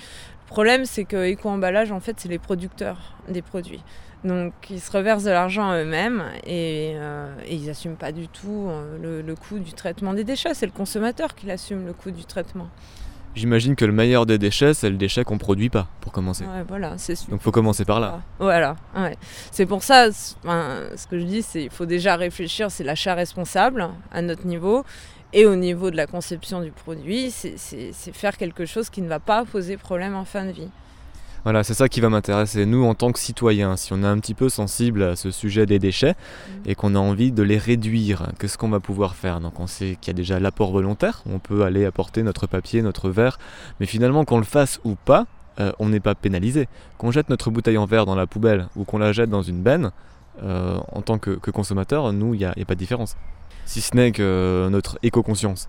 Le 0.48 0.54
problème, 0.54 0.86
c'est 0.86 1.04
que 1.04 1.30
Eco-emballage, 1.30 1.92
en 1.92 2.00
fait, 2.00 2.16
c'est 2.18 2.28
les 2.28 2.38
producteurs 2.38 2.96
des 3.28 3.42
produits. 3.42 3.82
Donc, 4.24 4.52
ils 4.70 4.80
se 4.80 4.90
reversent 4.90 5.24
de 5.24 5.30
l'argent 5.30 5.74
eux-mêmes 5.74 6.24
et, 6.44 6.94
euh, 6.96 7.28
ils 7.48 7.66
n'assument 7.66 7.96
pas 7.96 8.12
du 8.12 8.28
tout 8.28 8.66
euh, 8.68 9.22
le, 9.22 9.34
coût 9.36 9.58
du 9.58 9.74
traitement 9.74 10.14
des 10.14 10.24
déchets. 10.24 10.54
C'est 10.54 10.64
le 10.64 10.72
consommateur 10.72 11.34
qui 11.34 11.50
assume 11.50 11.86
le 11.86 11.92
coût 11.92 12.10
du 12.10 12.24
traitement. 12.24 12.68
J'imagine 13.34 13.76
que 13.76 13.84
le 13.84 13.92
meilleur 13.92 14.24
des 14.24 14.38
déchets, 14.38 14.72
c'est 14.72 14.88
le 14.88 14.96
déchet 14.96 15.22
qu'on 15.22 15.34
ne 15.34 15.38
produit 15.38 15.68
pas, 15.68 15.86
pour 16.00 16.12
commencer. 16.12 16.44
Ouais, 16.44 16.64
voilà, 16.66 16.94
c'est 16.96 17.28
Donc, 17.28 17.42
faut 17.42 17.52
commencer 17.52 17.84
par 17.84 18.00
là. 18.00 18.22
Voilà, 18.40 18.74
ouais. 18.96 19.16
C'est 19.52 19.66
pour 19.66 19.82
ça, 19.82 20.10
ce 20.10 21.06
que 21.08 21.18
je 21.18 21.24
dis, 21.24 21.42
c'est 21.42 21.60
qu'il 21.60 21.70
faut 21.70 21.86
déjà 21.86 22.16
réfléchir, 22.16 22.70
c'est 22.70 22.84
l'achat 22.84 23.14
responsable 23.14 23.90
à 24.10 24.22
notre 24.22 24.46
niveau. 24.46 24.82
Et 25.32 25.44
au 25.44 25.56
niveau 25.56 25.90
de 25.90 25.96
la 25.96 26.06
conception 26.06 26.62
du 26.62 26.70
produit, 26.70 27.30
c'est 27.30 27.92
faire 28.12 28.36
quelque 28.36 28.64
chose 28.64 28.88
qui 28.88 29.02
ne 29.02 29.08
va 29.08 29.20
pas 29.20 29.44
poser 29.44 29.76
problème 29.76 30.14
en 30.14 30.24
fin 30.24 30.44
de 30.46 30.52
vie. 30.52 30.68
Voilà, 31.44 31.62
c'est 31.64 31.74
ça 31.74 31.88
qui 31.88 32.00
va 32.00 32.08
m'intéresser. 32.08 32.66
Nous, 32.66 32.84
en 32.84 32.94
tant 32.94 33.12
que 33.12 33.18
citoyens, 33.18 33.76
si 33.76 33.92
on 33.92 34.02
est 34.02 34.06
un 34.06 34.18
petit 34.18 34.34
peu 34.34 34.48
sensible 34.48 35.02
à 35.02 35.16
ce 35.16 35.30
sujet 35.30 35.66
des 35.66 35.78
déchets 35.78 36.14
et 36.66 36.74
qu'on 36.74 36.94
a 36.94 36.98
envie 36.98 37.30
de 37.30 37.42
les 37.42 37.58
réduire, 37.58 38.32
qu'est-ce 38.38 38.58
qu'on 38.58 38.68
va 38.68 38.80
pouvoir 38.80 39.14
faire? 39.14 39.40
Donc 39.40 39.60
on 39.60 39.66
sait 39.66 39.96
qu'il 40.00 40.08
y 40.08 40.10
a 40.10 40.14
déjà 40.14 40.40
l'apport 40.40 40.72
volontaire, 40.72 41.22
on 41.30 41.38
peut 41.38 41.62
aller 41.62 41.84
apporter 41.84 42.22
notre 42.22 42.46
papier, 42.46 42.82
notre 42.82 43.08
verre, 43.08 43.38
mais 43.80 43.86
finalement 43.86 44.24
qu'on 44.24 44.38
le 44.38 44.44
fasse 44.44 44.80
ou 44.84 44.96
pas, 44.96 45.26
euh, 45.60 45.72
on 45.78 45.88
n'est 45.88 46.00
pas 46.00 46.14
pénalisé. 46.14 46.68
Qu'on 46.98 47.10
jette 47.10 47.28
notre 47.30 47.50
bouteille 47.50 47.78
en 47.78 47.86
verre 47.86 48.04
dans 48.04 48.16
la 48.16 48.26
poubelle 48.26 48.68
ou 48.76 48.84
qu'on 48.84 48.98
la 48.98 49.12
jette 49.12 49.30
dans 49.30 49.42
une 49.42 49.62
benne, 49.62 49.92
euh, 50.42 50.78
en 50.92 51.02
tant 51.02 51.18
que, 51.18 51.50
consommateur, 51.50 52.12
nous, 52.12 52.34
il 52.34 52.38
n'y 52.38 52.44
a, 52.44 52.52
pas 52.66 52.74
de 52.74 52.78
différence. 52.78 53.16
Si 53.64 53.80
ce 53.80 53.94
n'est 53.94 54.12
que 54.12 54.68
notre 54.70 54.98
éco-conscience 55.02 55.68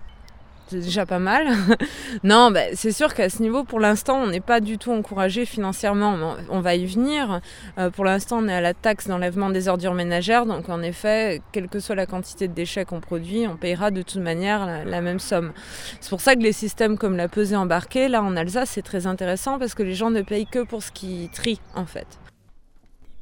c'est 0.70 0.78
déjà 0.78 1.04
pas 1.04 1.18
mal. 1.18 1.48
non, 2.22 2.52
bah, 2.52 2.60
c'est 2.74 2.92
sûr 2.92 3.12
qu'à 3.12 3.28
ce 3.28 3.42
niveau, 3.42 3.64
pour 3.64 3.80
l'instant, 3.80 4.18
on 4.22 4.28
n'est 4.28 4.40
pas 4.40 4.60
du 4.60 4.78
tout 4.78 4.92
encouragé 4.92 5.44
financièrement. 5.44 6.36
On 6.48 6.60
va 6.60 6.76
y 6.76 6.86
venir. 6.86 7.40
Euh, 7.78 7.90
pour 7.90 8.04
l'instant, 8.04 8.38
on 8.38 8.46
est 8.46 8.54
à 8.54 8.60
la 8.60 8.72
taxe 8.72 9.08
d'enlèvement 9.08 9.50
des 9.50 9.66
ordures 9.66 9.94
ménagères. 9.94 10.46
Donc, 10.46 10.68
en 10.68 10.80
effet, 10.82 11.42
quelle 11.50 11.68
que 11.68 11.80
soit 11.80 11.96
la 11.96 12.06
quantité 12.06 12.46
de 12.46 12.54
déchets 12.54 12.84
qu'on 12.84 13.00
produit, 13.00 13.48
on 13.48 13.56
payera 13.56 13.90
de 13.90 14.02
toute 14.02 14.22
manière 14.22 14.64
la, 14.64 14.84
la 14.84 15.00
même 15.00 15.18
somme. 15.18 15.52
C'est 16.00 16.10
pour 16.10 16.20
ça 16.20 16.36
que 16.36 16.40
les 16.40 16.52
systèmes 16.52 16.96
comme 16.98 17.16
la 17.16 17.26
pesée 17.26 17.56
embarquée, 17.56 18.06
là 18.06 18.22
en 18.22 18.36
Alsace, 18.36 18.70
c'est 18.70 18.82
très 18.82 19.08
intéressant 19.08 19.58
parce 19.58 19.74
que 19.74 19.82
les 19.82 19.94
gens 19.94 20.10
ne 20.10 20.22
payent 20.22 20.46
que 20.46 20.62
pour 20.62 20.84
ce 20.84 20.92
qui 20.92 21.28
trient, 21.32 21.60
en 21.74 21.86
fait 21.86 22.06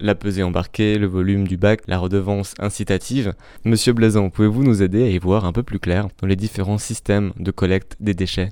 la 0.01 0.15
pesée 0.15 0.43
embarquée, 0.43 0.99
le 0.99 1.07
volume 1.07 1.47
du 1.47 1.57
bac, 1.57 1.83
la 1.87 1.99
redevance 1.99 2.55
incitative. 2.59 3.35
Monsieur 3.65 3.93
Blazon, 3.93 4.31
pouvez-vous 4.31 4.63
nous 4.63 4.83
aider 4.83 5.03
à 5.05 5.09
y 5.09 5.19
voir 5.19 5.45
un 5.45 5.53
peu 5.53 5.63
plus 5.63 5.79
clair 5.79 6.09
dans 6.21 6.27
les 6.27 6.37
différents 6.37 6.79
systèmes 6.79 7.33
de 7.39 7.51
collecte 7.51 7.97
des 8.01 8.15
déchets? 8.15 8.51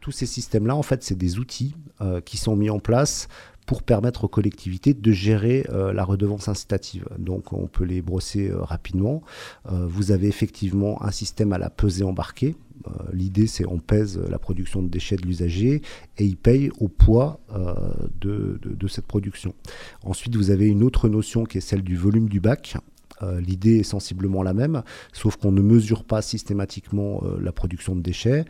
Tous 0.00 0.12
ces 0.12 0.26
systèmes-là, 0.26 0.74
en 0.74 0.82
fait, 0.82 1.02
c'est 1.02 1.18
des 1.18 1.38
outils 1.38 1.74
euh, 2.00 2.20
qui 2.20 2.36
sont 2.36 2.56
mis 2.56 2.70
en 2.70 2.78
place 2.78 3.28
pour 3.68 3.84
permettre 3.84 4.24
aux 4.24 4.28
collectivités 4.28 4.94
de 4.94 5.12
gérer 5.12 5.64
euh, 5.68 5.92
la 5.92 6.02
redevance 6.02 6.48
incitative. 6.48 7.06
Donc 7.18 7.52
on 7.52 7.68
peut 7.68 7.84
les 7.84 8.02
brosser 8.02 8.50
euh, 8.50 8.60
rapidement. 8.62 9.22
vous 9.70 10.10
avez 10.10 10.26
effectivement 10.26 11.00
un 11.04 11.12
système 11.12 11.52
à 11.52 11.58
la 11.58 11.70
pesée 11.70 12.02
embarquée, 12.02 12.56
euh, 12.86 12.90
l'idée, 13.12 13.46
c'est 13.46 13.66
on 13.66 13.78
pèse 13.78 14.18
la 14.18 14.38
production 14.38 14.82
de 14.82 14.88
déchets 14.88 15.16
de 15.16 15.22
l'usager 15.22 15.82
et 16.18 16.24
il 16.24 16.36
paye 16.36 16.70
au 16.78 16.88
poids 16.88 17.40
euh, 17.54 17.74
de, 18.20 18.88
cette 18.88 19.06
production. 19.06 19.54
Ensuite, 20.02 20.36
vous 20.36 20.50
avez 20.50 20.66
une 20.66 20.82
autre 20.82 21.08
notion 21.08 21.44
qui 21.44 21.58
est 21.58 21.62
celle 21.62 21.82
du 21.82 21.96
volume 21.96 22.28
du 22.28 22.40
bac. 22.40 22.76
Euh, 23.22 23.40
l'idée 23.40 23.78
est 23.78 23.84
sensiblement 23.84 24.42
la 24.42 24.54
même, 24.54 24.82
sauf 25.12 25.36
qu'on 25.36 25.52
ne 25.52 25.60
mesure 25.60 26.04
pas 26.04 26.22
systématiquement 26.22 27.22
la 27.40 27.52
production 27.52 27.96
de 27.96 28.00
déchets. 28.00 28.44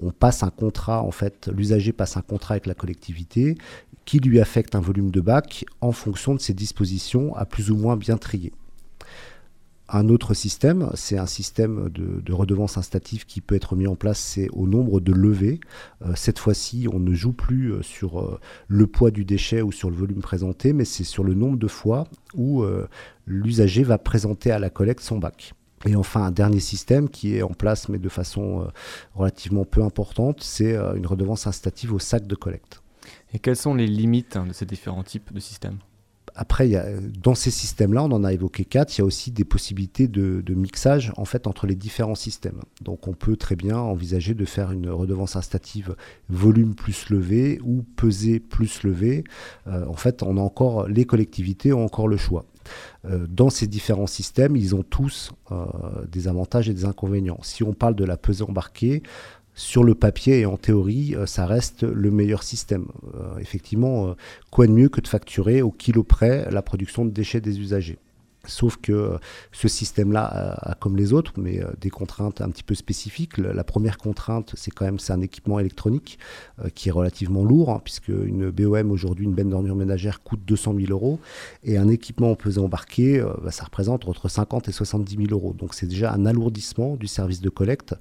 On 0.00 0.10
passe 0.10 0.42
un 0.42 0.50
contrat, 0.50 1.02
en 1.02 1.10
fait, 1.10 1.48
l'usager 1.54 1.92
passe 1.92 2.16
un 2.16 2.22
contrat 2.22 2.54
avec 2.54 2.66
la 2.66 2.74
collectivité 2.74 3.56
qui 4.04 4.18
lui 4.18 4.40
affecte 4.40 4.74
un 4.74 4.80
volume 4.80 5.10
de 5.10 5.20
bac 5.20 5.64
en 5.80 5.92
fonction 5.92 6.34
de 6.34 6.40
ses 6.40 6.54
dispositions 6.54 7.34
à 7.36 7.44
plus 7.44 7.70
ou 7.70 7.76
moins 7.76 7.96
bien 7.96 8.16
trier. 8.16 8.52
Un 9.94 10.08
autre 10.08 10.32
système, 10.32 10.90
c'est 10.94 11.18
un 11.18 11.26
système 11.26 11.90
de, 11.90 12.32
redevance 12.32 12.78
incitative 12.78 13.26
qui 13.26 13.42
peut 13.42 13.54
être 13.54 13.76
mis 13.76 13.86
en 13.86 13.94
place, 13.94 14.18
c'est 14.18 14.48
au 14.52 14.66
nombre 14.66 15.00
de 15.00 15.12
levées. 15.12 15.60
Euh, 16.00 16.14
cette 16.16 16.38
fois-ci, 16.38 16.88
on 16.90 16.98
ne 16.98 17.12
joue 17.12 17.34
plus 17.34 17.74
euh, 17.74 17.82
sur 17.82 18.18
euh, 18.18 18.40
le 18.68 18.86
poids 18.86 19.10
du 19.10 19.26
déchet 19.26 19.60
ou 19.60 19.70
sur 19.70 19.90
le 19.90 19.96
volume 19.96 20.22
présenté, 20.22 20.72
mais 20.72 20.86
c'est 20.86 21.04
sur 21.04 21.24
le 21.24 21.34
nombre 21.34 21.58
de 21.58 21.68
fois 21.68 22.06
où 22.34 22.64
l'usager 23.26 23.82
va 23.82 23.98
présenter 23.98 24.50
à 24.50 24.58
la 24.58 24.70
collecte 24.70 25.02
son 25.02 25.18
bac. 25.18 25.52
Et 25.86 25.96
enfin, 25.96 26.22
un 26.22 26.30
dernier 26.30 26.60
système 26.60 27.08
qui 27.08 27.36
est 27.36 27.42
en 27.42 27.48
place, 27.48 27.88
mais 27.88 27.98
de 27.98 28.08
façon 28.08 28.68
relativement 29.14 29.64
peu 29.64 29.82
importante, 29.82 30.42
c'est 30.42 30.76
une 30.76 31.06
redevance 31.06 31.46
incitative 31.46 31.92
au 31.92 31.98
sac 31.98 32.26
de 32.26 32.34
collecte. 32.34 32.82
Et 33.34 33.38
quelles 33.38 33.56
sont 33.56 33.74
les 33.74 33.86
limites 33.86 34.36
hein, 34.36 34.46
de 34.46 34.52
ces 34.52 34.66
différents 34.66 35.02
types 35.02 35.32
de 35.32 35.40
systèmes? 35.40 35.78
Après, 36.34 36.70
dans 37.22 37.34
ces 37.34 37.50
systèmes-là, 37.50 38.04
on 38.04 38.10
en 38.10 38.24
a 38.24 38.32
évoqué 38.32 38.64
quatre, 38.64 38.96
il 38.96 39.00
y 39.00 39.02
a 39.02 39.04
aussi 39.04 39.32
des 39.32 39.44
possibilités 39.44 40.08
de, 40.08 40.54
mixage 40.54 41.12
en 41.16 41.24
fait 41.24 41.46
entre 41.46 41.66
les 41.66 41.74
différents 41.74 42.14
systèmes. 42.14 42.60
Donc 42.80 43.06
on 43.06 43.12
peut 43.12 43.36
très 43.36 43.56
bien 43.56 43.76
envisager 43.76 44.32
de 44.34 44.44
faire 44.44 44.72
une 44.72 44.88
redevance 44.88 45.36
incitative 45.36 45.94
volume 46.28 46.74
plus 46.74 47.10
levé 47.10 47.60
ou 47.64 47.82
pesée 47.96 48.40
plus 48.40 48.82
levé. 48.82 49.24
Euh, 49.66 49.84
en 49.86 49.94
fait, 49.94 50.22
on 50.22 50.38
a 50.38 50.40
encore 50.40 50.88
les 50.88 51.04
collectivités 51.04 51.72
ont 51.72 51.84
encore 51.84 52.08
le 52.08 52.16
choix. 52.16 52.44
Euh, 53.04 53.26
dans 53.28 53.50
ces 53.50 53.66
différents 53.66 54.06
systèmes, 54.06 54.56
ils 54.56 54.74
ont 54.74 54.82
tous 54.82 55.32
euh, 55.50 55.64
des 56.10 56.28
avantages 56.28 56.68
et 56.68 56.74
des 56.74 56.84
inconvénients. 56.84 57.38
Si 57.42 57.62
on 57.62 57.72
parle 57.72 57.94
de 57.94 58.04
la 58.04 58.16
pesée 58.16 58.44
embarquée, 58.44 59.02
sur 59.54 59.84
le 59.84 59.94
papier 59.94 60.40
et 60.40 60.46
en 60.46 60.56
théorie, 60.56 61.14
euh, 61.14 61.26
ça 61.26 61.44
reste 61.44 61.82
le 61.82 62.10
meilleur 62.10 62.42
système. 62.42 62.86
Effectivement, 63.38 64.14
quoi 64.50 64.66
de 64.66 64.72
mieux 64.72 64.88
que 64.88 65.00
de 65.00 65.08
facturer 65.08 65.60
au 65.62 65.70
kilo 65.70 66.02
près 66.02 66.50
la 66.50 66.62
production 66.62 67.04
de 67.04 67.10
déchets 67.10 67.40
des 67.40 67.60
usagers 67.60 67.98
Sauf 68.46 68.76
que 68.76 69.18
ce 69.52 69.68
système-là 69.68 70.24
a, 70.24 70.74
comme 70.74 70.96
les 70.96 71.12
autres, 71.12 71.32
mais 71.36 71.62
euh, 71.62 71.70
des 71.80 71.90
contraintes 71.90 72.40
un 72.40 72.50
petit 72.50 72.64
peu 72.64 72.74
spécifiques. 72.74 73.38
La 73.38 73.62
première 73.62 73.98
contrainte, 73.98 74.52
c'est 74.56 74.72
quand 74.72 74.84
même 74.84 74.98
c'est 74.98 75.12
un 75.12 75.20
équipement 75.20 75.60
électronique 75.60 76.18
euh, 76.58 76.68
qui 76.74 76.88
est 76.88 76.92
relativement 76.92 77.44
lourd, 77.44 77.70
hein, 77.70 77.80
puisque 77.84 78.08
une 78.08 78.50
BOM 78.50 78.90
aujourd'hui, 78.90 79.26
une 79.26 79.34
benne 79.34 79.50
d'ornure 79.50 79.76
ménagère 79.76 80.22
coûte 80.22 80.40
200 80.44 80.74
000 80.76 80.90
euros, 80.90 81.20
et 81.62 81.76
un 81.76 81.88
équipement 81.88 82.34
pesé 82.34 82.60
embarqué, 82.60 83.20
euh, 83.20 83.32
bah, 83.42 83.52
ça 83.52 83.64
représente 83.64 84.08
entre 84.08 84.28
50 84.28 84.68
et 84.68 84.72
70 84.72 85.16
000 85.16 85.28
euros. 85.30 85.54
Donc 85.56 85.74
c'est 85.74 85.86
déjà 85.86 86.12
un 86.12 86.26
alourdissement 86.26 86.96
du 86.96 87.06
service 87.06 87.40
de 87.40 87.48
collecte 87.48 87.94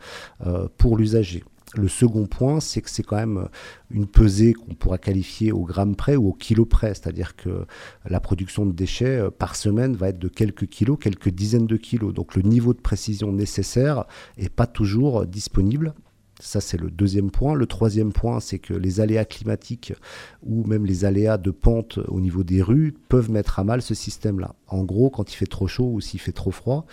pour 0.78 0.98
l'usager. 0.98 1.44
Le 1.76 1.88
second 1.88 2.26
point, 2.26 2.60
c'est 2.60 2.82
que 2.82 2.90
c'est 2.90 3.04
quand 3.04 3.16
même 3.16 3.48
une 3.92 4.06
pesée 4.06 4.54
qu'on 4.54 4.74
pourra 4.74 4.98
qualifier 4.98 5.54
au 5.54 5.62
gramme 5.62 5.96
près 5.96 6.18
ou 6.18 6.30
au 6.30 6.34
kilo 6.34 6.66
près, 6.66 6.90
c'est-à-dire 6.90 7.36
que 7.38 7.66
la 8.06 8.20
production 8.20 8.66
de 8.66 8.74
déchets 8.74 9.20
euh, 9.20 9.30
par 9.30 9.56
semaine 9.56 9.96
va 9.96 10.10
être 10.10 10.20
de 10.20 10.28
quelques 10.28 10.68
kilos, 10.68 10.98
quelques 11.00 11.30
dizaines 11.30 11.68
de 11.68 11.78
kilos. 11.78 12.14
Donc 12.14 12.36
le 12.36 12.42
niveau 12.42 12.74
de 12.74 12.82
précision 12.82 13.32
nécessaire 13.32 14.06
n'est 14.38 14.50
pas 14.50 14.68
toujours 14.68 15.26
disponible. 15.26 15.94
Ça, 16.42 16.60
c'est 16.60 16.80
le 16.80 16.90
deuxième 16.90 17.30
point. 17.30 17.54
Le 17.54 17.68
troisième 17.68 18.12
point, 18.12 18.40
c'est 18.40 18.58
que 18.58 18.74
les 18.74 19.00
aléas 19.00 19.26
climatiques 19.26 19.94
ou 20.42 20.66
même 20.66 20.88
les 20.88 21.06
aléas 21.06 21.38
de 21.38 21.52
pente 21.52 22.00
au 22.08 22.20
niveau 22.20 22.44
des 22.44 22.64
rues 22.64 22.96
peuvent 23.10 23.30
mettre 23.30 23.60
à 23.60 23.64
mal 23.64 23.84
ce 23.84 23.94
système-là. 23.94 24.56
En 24.68 24.84
gros, 24.84 25.12
quand 25.12 25.32
il 25.32 25.36
fait 25.36 25.46
trop 25.46 25.68
chaud 25.68 25.92
ou 25.94 26.02
s'il 26.02 26.20
fait 26.20 26.32
trop 26.32 26.50
froid, 26.50 26.88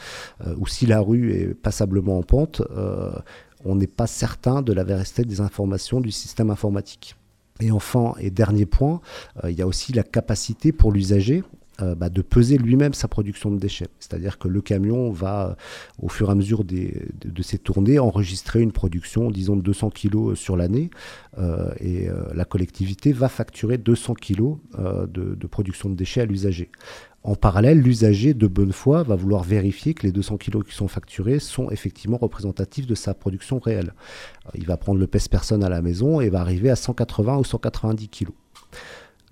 euh, 0.46 0.54
ou 0.58 0.66
si 0.66 0.84
la 0.84 1.00
rue 1.00 1.32
est 1.32 1.54
passablement 1.54 2.18
en 2.18 2.22
pente, 2.22 2.60
euh, 2.72 3.10
on 3.64 3.76
n'est 3.76 3.86
pas 3.86 4.06
certain 4.06 4.62
de 4.62 4.72
la 4.72 4.84
vérité 4.84 5.24
des 5.24 5.40
informations 5.40 6.00
du 6.00 6.10
système 6.10 6.50
informatique. 6.50 7.16
Et 7.60 7.70
enfin, 7.70 8.14
et 8.20 8.30
dernier 8.30 8.66
point, 8.66 9.00
euh, 9.42 9.50
il 9.50 9.58
y 9.58 9.62
a 9.62 9.66
aussi 9.66 9.92
la 9.92 10.04
capacité 10.04 10.72
pour 10.72 10.92
l'usager 10.92 11.42
euh, 11.80 11.94
bah, 11.94 12.08
de 12.08 12.22
peser 12.22 12.58
lui-même 12.58 12.94
sa 12.94 13.08
production 13.08 13.50
de 13.50 13.58
déchets. 13.58 13.88
C'est-à-dire 14.00 14.38
que 14.38 14.48
le 14.48 14.60
camion 14.60 15.10
va, 15.10 15.48
euh, 15.50 15.54
au 16.02 16.08
fur 16.08 16.28
et 16.28 16.32
à 16.32 16.34
mesure 16.34 16.64
de, 16.64 17.42
ses 17.42 17.58
tournées, 17.58 17.98
enregistrer 17.98 18.60
une 18.60 18.72
production, 18.72 19.30
disons, 19.30 19.56
de 19.56 19.62
200 19.62 19.90
kg 19.90 20.34
sur 20.34 20.56
l'année, 20.56 20.90
et 21.80 22.08
la 22.34 22.44
collectivité 22.44 23.12
va 23.12 23.28
facturer 23.28 23.78
200 23.78 24.14
kg 24.14 24.56
de, 24.76 25.34
de, 25.36 25.46
production 25.46 25.88
de 25.88 25.94
déchets 25.94 26.22
à 26.22 26.26
l'usager. 26.26 26.70
En 27.22 27.34
parallèle, 27.34 27.80
l'usager 27.80 28.32
de 28.32 28.46
bonne 28.46 28.72
foi 28.72 29.02
va 29.02 29.16
vouloir 29.16 29.42
vérifier 29.42 29.92
que 29.94 30.06
les 30.06 30.12
200 30.12 30.38
kg 30.38 30.62
qui 30.64 30.74
sont 30.74 30.88
facturés 30.88 31.38
sont 31.38 31.70
effectivement 31.70 32.16
représentatifs 32.16 32.86
de 32.86 32.94
sa 32.94 33.12
production 33.12 33.58
réelle. 33.58 33.92
Il 34.54 34.66
va 34.66 34.76
prendre 34.76 35.00
le 35.00 35.06
pèse-personne 35.06 35.62
à 35.62 35.68
la 35.68 35.82
maison 35.82 36.20
et 36.20 36.28
va 36.28 36.40
arriver 36.40 36.70
à 36.70 36.76
180 36.76 37.38
ou 37.38 37.44
190 37.44 38.08
kg. 38.08 38.28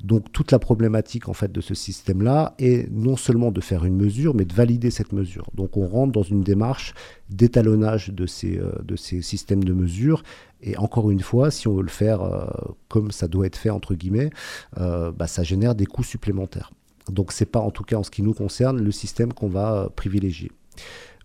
Donc 0.03 0.31
toute 0.33 0.53
la 0.53 0.59
problématique 0.59 1.29
en 1.29 1.33
fait 1.33 1.51
de 1.51 1.61
ce 1.61 1.75
système-là 1.75 2.55
est 2.59 2.91
non 2.91 3.17
seulement 3.17 3.51
de 3.51 3.61
faire 3.61 3.85
une 3.85 3.97
mesure, 3.97 4.35
mais 4.35 4.45
de 4.45 4.53
valider 4.53 4.91
cette 4.91 5.13
mesure. 5.13 5.49
Donc 5.55 5.77
on 5.77 5.87
rentre 5.87 6.13
dans 6.13 6.23
une 6.23 6.43
démarche 6.43 6.95
d'étalonnage 7.31 8.11
de 8.11 8.27
ces, 8.27 8.59
euh, 8.59 8.73
de 8.85 8.97
ces 8.97 9.23
systèmes 9.23 9.65
de 9.65 9.73
mesure. 9.73 10.23
Et 10.61 10.77
encore 10.77 11.11
une 11.11 11.21
fois, 11.21 11.51
si 11.51 11.69
on 11.69 11.75
veut 11.75 11.83
le 11.83 11.89
faire 11.89 12.23
euh, 12.23 12.47
comme 12.89 13.11
ça 13.11 13.29
doit 13.29 13.47
être 13.47 13.57
fait 13.57 13.71
entre 13.71 13.95
guillemets, 13.95 14.31
euh, 14.79 15.13
bah, 15.13 15.27
ça 15.27 15.43
génère 15.43 15.75
des 15.75 15.87
coûts 15.87 16.05
supplémentaires. 16.05 16.71
Donc 17.11 17.33
c'est 17.33 17.47
pas 17.47 17.61
en 17.61 17.71
tout 17.71 17.85
cas 17.85 17.97
en 17.97 18.03
ce 18.03 18.11
qui 18.11 18.23
nous 18.23 18.35
concerne 18.35 18.83
le 18.83 18.91
système 18.91 19.33
qu'on 19.33 19.49
va 19.49 19.89
privilégier. 19.95 20.51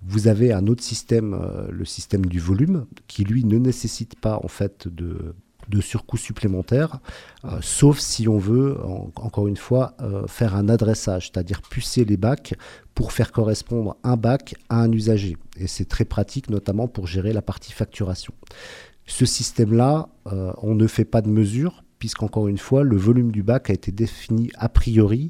Vous 0.04 0.28
avez 0.28 0.52
un 0.54 0.66
autre 0.68 0.84
système, 0.84 1.40
le 1.70 1.86
système 1.86 2.26
du 2.26 2.40
volume, 2.40 2.86
qui 3.08 3.24
lui 3.24 3.44
ne 3.44 3.58
nécessite 3.60 4.20
pas 4.20 4.40
en 4.44 4.48
fait 4.48 4.88
de, 4.88 5.36
de 5.72 5.82
surcoût 5.82 6.18
supplémentaire, 6.18 7.00
euh, 7.46 7.58
sauf 7.62 7.98
si 8.00 8.28
on 8.28 8.38
veut, 8.38 8.78
encore 9.16 9.48
une 9.48 9.58
fois, 9.58 9.96
faire 10.28 10.56
un 10.56 10.70
adressage, 10.70 11.32
c'est-à-dire 11.32 11.62
pucer 11.62 12.06
les 12.06 12.18
bacs 12.18 12.54
pour 12.94 13.12
faire 13.12 13.32
correspondre 13.32 13.98
un 14.04 14.18
bac 14.18 14.56
à 14.70 14.82
un 14.82 14.92
usager. 14.92 15.38
Et 15.58 15.68
c'est 15.68 15.86
très 15.86 16.06
pratique, 16.06 16.50
notamment 16.50 16.88
pour 16.88 17.08
gérer 17.08 17.34
la 17.34 17.42
partie 17.42 17.72
facturation. 17.72 18.34
Ce 19.08 19.26
système-là, 19.26 20.10
on 20.26 20.76
ne 20.76 20.88
fait 20.88 21.06
pas 21.06 21.22
de 21.22 21.30
mesure 21.30 21.84
puisqu'encore 22.02 22.48
une 22.48 22.58
fois, 22.58 22.82
le 22.82 22.98
volume 22.98 23.32
du 23.32 23.44
bac 23.44 23.70
a 23.70 23.74
été 23.74 23.92
défini 23.92 24.50
a 24.58 24.70
priori 24.70 25.30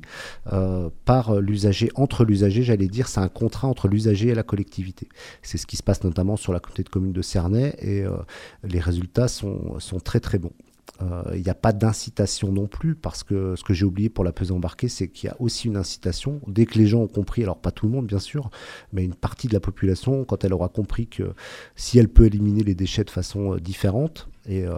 euh, 0.54 0.90
par 1.04 1.42
l'usager, 1.42 1.90
entre 1.96 2.24
l'usager, 2.24 2.64
j'allais 2.64 2.88
dire, 2.88 3.10
c'est 3.10 3.20
un 3.20 3.28
contrat 3.28 3.68
entre 3.68 3.90
l'usager 3.90 4.30
et 4.30 4.36
la 4.36 4.44
collectivité. 4.44 5.10
C'est 5.42 5.58
ce 5.58 5.68
qui 5.68 5.76
se 5.76 5.84
passe 5.84 6.06
notamment 6.06 6.38
sur 6.38 6.54
la 6.54 6.62
communauté 6.62 6.84
de 6.84 6.90
communes 6.90 7.12
de 7.12 7.22
Cernay 7.22 7.76
et 7.80 8.06
euh, 8.06 8.16
les 8.64 8.80
résultats 8.80 9.28
sont, 9.28 9.82
sont 9.82 10.00
très 10.00 10.22
très 10.22 10.40
bons. 10.40 10.54
Euh, 11.02 11.24
il 11.34 11.42
n'y 11.42 11.50
a 11.50 11.56
pas 11.56 11.74
d'incitation 11.74 12.52
non 12.52 12.68
plus, 12.68 12.96
parce 12.96 13.24
que 13.24 13.56
ce 13.56 13.64
que 13.64 13.74
j'ai 13.74 13.86
oublié 13.86 14.10
pour 14.10 14.24
la 14.24 14.32
pesée 14.32 14.52
embarquée, 14.52 14.88
c'est 14.88 15.08
qu'il 15.08 15.28
y 15.28 15.30
a 15.30 15.36
aussi 15.40 15.68
une 15.68 15.78
incitation. 15.78 16.42
Dès 16.48 16.66
que 16.66 16.78
les 16.78 16.88
gens 16.88 17.02
ont 17.02 17.08
compris, 17.08 17.44
alors 17.44 17.58
pas 17.58 17.72
tout 17.72 17.86
le 17.86 17.92
monde 17.92 18.08
bien 18.08 18.20
sûr, 18.20 18.50
mais 18.94 19.04
une 19.04 19.16
partie 19.16 19.48
de 19.48 19.54
la 19.54 19.60
population, 19.60 20.26
quand 20.26 20.44
elle 20.44 20.54
aura 20.54 20.70
compris 20.70 21.08
que 21.08 21.34
si 21.76 21.98
elle 21.98 22.10
peut 22.10 22.26
éliminer 22.26 22.64
les 22.64 22.76
déchets 22.76 23.04
de 23.04 23.10
façon 23.10 23.56
euh, 23.56 23.60
différente, 23.60 24.28
et 24.48 24.66
euh, 24.66 24.76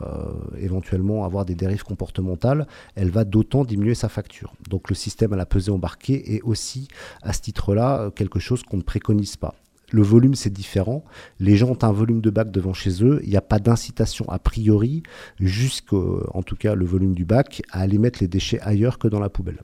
éventuellement 0.59 1.23
avoir 1.23 1.45
des 1.45 1.55
dérives 1.55 1.83
comportementales, 1.83 2.67
elle 2.95 3.09
va 3.09 3.23
d'autant 3.23 3.63
diminuer 3.63 3.95
sa 3.95 4.09
facture. 4.09 4.53
Donc 4.69 4.89
le 4.89 4.95
système 4.95 5.31
à 5.31 5.37
la 5.37 5.45
pesée 5.45 5.71
embarquée 5.71 6.35
est 6.35 6.41
aussi 6.41 6.89
à 7.21 7.31
ce 7.31 7.39
titre-là 7.41 8.11
quelque 8.13 8.39
chose 8.39 8.63
qu'on 8.63 8.75
ne 8.75 8.81
préconise 8.81 9.37
pas. 9.37 9.55
Le 9.93 10.01
volume, 10.01 10.33
c'est 10.33 10.49
différent. 10.49 11.05
Les 11.39 11.55
gens 11.55 11.69
ont 11.69 11.83
un 11.83 11.91
volume 11.91 12.19
de 12.19 12.31
bac 12.31 12.49
devant 12.49 12.73
chez 12.73 13.03
eux. 13.03 13.19
Il 13.21 13.29
n'y 13.29 13.37
a 13.37 13.41
pas 13.41 13.59
d'incitation 13.59 14.27
a 14.27 14.39
priori, 14.39 15.03
jusqu'en 15.39 16.41
tout 16.41 16.55
cas 16.55 16.73
le 16.73 16.83
volume 16.83 17.13
du 17.13 17.25
bac, 17.25 17.61
à 17.69 17.81
aller 17.81 17.99
mettre 17.99 18.17
les 18.19 18.27
déchets 18.27 18.59
ailleurs 18.61 18.97
que 18.97 19.07
dans 19.07 19.19
la 19.19 19.29
poubelle. 19.29 19.61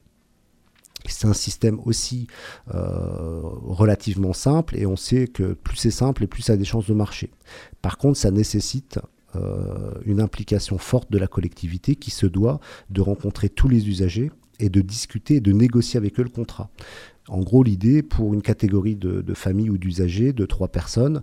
C'est 1.08 1.26
un 1.26 1.34
système 1.34 1.80
aussi 1.84 2.28
euh, 2.76 3.42
relativement 3.42 4.34
simple 4.34 4.78
et 4.78 4.86
on 4.86 4.96
sait 4.96 5.28
que 5.28 5.54
plus 5.54 5.78
c'est 5.78 5.90
simple 5.90 6.26
et 6.26 6.28
plus 6.28 6.44
ça 6.44 6.54
a 6.54 6.58
des 6.58 6.66
chances 6.66 6.86
de 6.86 6.94
marcher. 6.94 7.32
Par 7.82 7.98
contre, 7.98 8.20
ça 8.20 8.30
nécessite 8.30 9.00
euh, 9.36 9.94
une 10.06 10.22
implication 10.22 10.78
forte 10.78 11.12
de 11.12 11.18
la 11.18 11.26
collectivité 11.26 11.96
qui 11.96 12.12
se 12.12 12.28
doit 12.28 12.60
de 12.92 13.02
rencontrer 13.02 13.50
tous 13.50 13.68
les 13.68 13.90
usagers 13.90 14.32
et 14.60 14.70
de 14.70 14.82
discuter 14.82 15.36
et 15.36 15.40
de 15.40 15.54
négocier 15.54 15.98
avec 15.98 16.20
eux 16.20 16.24
le 16.24 16.30
contrat. 16.30 16.70
En 17.30 17.42
gros, 17.42 17.64
l'idée, 17.64 18.02
pour 18.02 18.34
une 18.34 18.42
catégorie 18.42 18.96
de, 18.96 19.34
familles 19.34 19.70
ou 19.70 19.78
d'usagers 19.78 20.34
de 20.34 20.46
trois 20.46 20.68
personnes, 20.68 21.22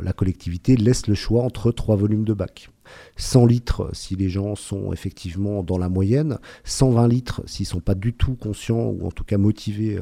la 0.00 0.12
collectivité 0.12 0.76
laisse 0.76 1.06
le 1.06 1.14
choix 1.14 1.42
entre 1.42 1.72
trois 1.72 1.96
volumes 1.96 2.24
de 2.24 2.34
bac. 2.34 2.70
100 3.16 3.46
litres 3.46 3.90
si 3.92 4.16
les 4.16 4.28
gens 4.28 4.54
sont 4.54 4.92
effectivement 4.92 5.62
dans 5.62 5.78
la 5.78 5.88
moyenne, 5.88 6.38
120 6.64 7.08
litres 7.08 7.42
s'ils 7.46 7.64
ne 7.64 7.68
sont 7.68 7.80
pas 7.80 7.94
du 7.94 8.12
tout 8.12 8.34
conscients 8.34 8.86
ou 8.86 9.06
en 9.06 9.10
tout 9.10 9.22
cas 9.22 9.38
motivés 9.38 10.00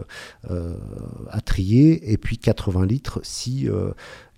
euh, 0.50 0.74
à 1.28 1.40
trier, 1.40 2.12
et 2.12 2.16
puis 2.16 2.38
80 2.38 2.86
litres 2.86 3.20
si, 3.22 3.68
euh, 3.68 3.92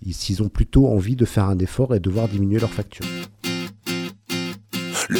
s'ils 0.09 0.43
ont 0.43 0.49
plutôt 0.49 0.87
envie 0.87 1.15
de 1.15 1.25
faire 1.25 1.45
un 1.45 1.59
effort 1.59 1.95
et 1.95 1.99
de 1.99 2.09
devoir 2.09 2.27
diminuer 2.27 2.59
leur 2.59 2.71
facture. 2.71 3.05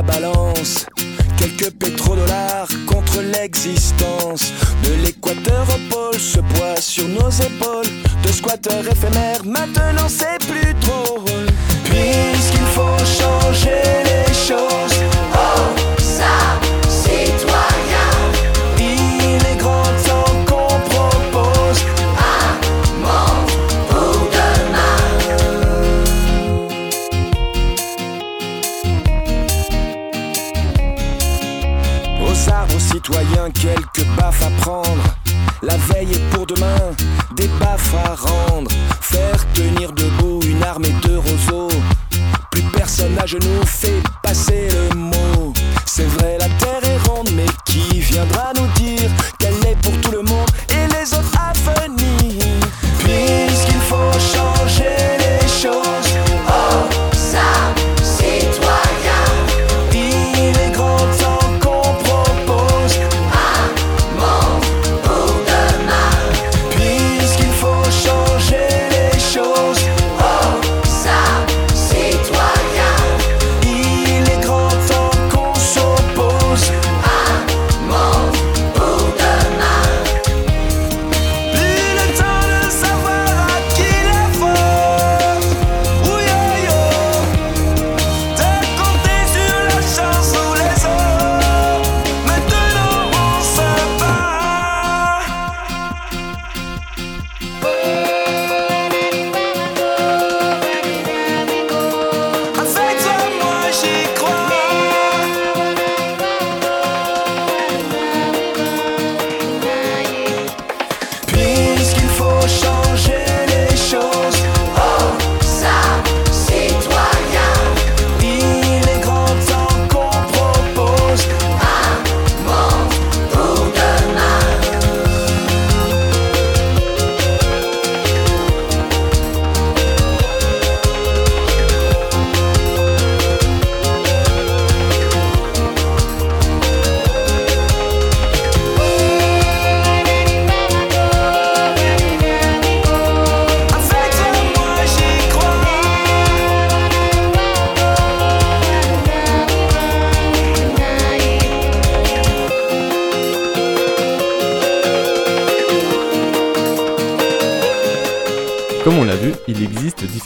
La 0.00 0.02
balance. 0.02 0.86
Quelques 1.36 1.70
pétrodollars 1.72 2.68
contre 2.86 3.20
l'existence. 3.20 4.52
De 4.84 4.92
l'équateur 5.02 5.66
au 5.68 5.92
pôle, 5.92 6.18
ce 6.18 6.40
poids 6.40 6.80
sur 6.80 7.06
nos 7.08 7.30
épaules. 7.30 7.90
De 8.22 8.28
squatteurs 8.28 8.86
éphémères, 8.86 9.44
maintenant 9.44 10.08
c'est 10.08 10.38
plus 10.46 10.74
drôle. 10.74 11.46
Puisqu'il 11.84 12.66
faut 12.74 12.98
changer 13.20 14.09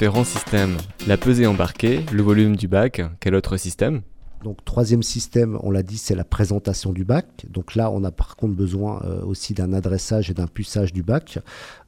systèmes. 0.05 0.77
La 1.07 1.17
pesée 1.17 1.47
embarquée, 1.47 2.05
le 2.13 2.23
volume 2.23 2.57
du 2.57 2.69
bac, 2.69 3.01
quel 3.21 3.35
autre 3.35 3.57
système? 3.57 4.03
Donc 4.43 4.63
troisième 4.67 5.03
système, 5.03 5.59
on 5.63 5.71
l'a 5.71 5.83
dit, 5.83 5.97
c'est 5.97 6.15
la 6.15 6.25
présentation 6.25 6.93
du 6.93 7.05
bac. 7.05 7.47
Donc 7.49 7.75
là, 7.75 7.91
on 7.91 8.05
a 8.05 8.11
par 8.11 8.37
contre 8.37 8.55
besoin 8.55 9.03
euh, 9.05 9.25
aussi 9.25 9.55
d'un 9.55 9.73
adressage 9.73 10.31
et 10.31 10.35
d'un 10.35 10.47
puçage 10.47 10.93
du 10.93 11.03
bac. 11.03 11.39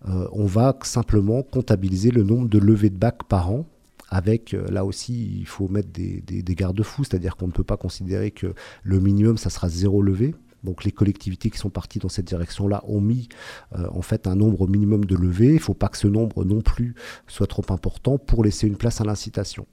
Euh, 0.08 0.26
on 0.32 0.46
va 0.46 0.74
simplement 0.82 1.42
comptabiliser 1.42 2.10
le 2.10 2.22
nombre 2.22 2.48
de 2.48 2.58
levées 2.58 2.88
de 2.90 2.96
bac 2.96 3.24
par 3.28 3.50
an. 3.50 3.66
Avec, 4.08 4.54
euh, 4.54 4.64
là 4.70 4.84
aussi, 4.86 5.38
il 5.40 5.46
faut 5.46 5.68
mettre 5.68 5.90
des, 5.90 6.22
des- 6.26 6.42
des 6.42 6.54
garde-fous, 6.54 7.04
c'est-à-dire 7.04 7.36
qu'on 7.36 7.48
ne 7.48 7.52
peut 7.52 7.64
pas 7.64 7.76
considérer 7.76 8.30
que 8.30 8.54
le 8.82 9.00
minimum, 9.00 9.36
ça 9.36 9.50
sera 9.50 9.68
zéro 9.68 10.00
levée. 10.00 10.34
Donc 10.66 10.84
les 10.84 10.92
collectivités 10.92 11.48
qui 11.48 11.58
sont 11.58 11.70
parties 11.70 11.98
dans 11.98 12.10
cette 12.10 12.26
direction-là 12.26 12.82
ont 12.86 13.00
mis 13.00 13.28
euh, 13.74 13.86
en 13.92 14.02
fait 14.02 14.26
un 14.26 14.34
nombre 14.34 14.68
minimum 14.68 15.06
de 15.06 15.16
levées. 15.16 15.46
Il 15.46 15.54
ne 15.54 15.58
faut 15.60 15.74
pas 15.74 15.88
que 15.88 15.96
ce 15.96 16.08
nombre 16.08 16.44
non 16.44 16.60
plus 16.60 16.94
soit 17.26 17.46
trop 17.46 17.64
important 17.70 18.18
pour 18.18 18.44
laisser 18.44 18.66
une 18.66 18.76
place 18.76 19.00
à 19.00 19.04
l'incitation. 19.04 19.66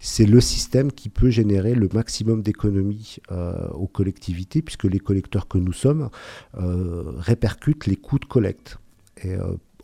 C'est 0.00 0.26
le 0.26 0.40
système 0.40 0.90
qui 0.90 1.10
peut 1.10 1.30
générer 1.30 1.74
le 1.74 1.88
maximum 1.92 2.42
d'économies 2.42 3.18
euh, 3.30 3.68
aux 3.68 3.86
collectivités, 3.86 4.62
puisque 4.62 4.84
les 4.84 4.98
collecteurs 4.98 5.46
que 5.46 5.58
nous 5.58 5.74
sommes 5.74 6.08
euh, 6.56 7.12
répercutent 7.18 7.86
les 7.86 7.96
coûts 7.96 8.18
de 8.18 8.24
collecte. 8.24 8.78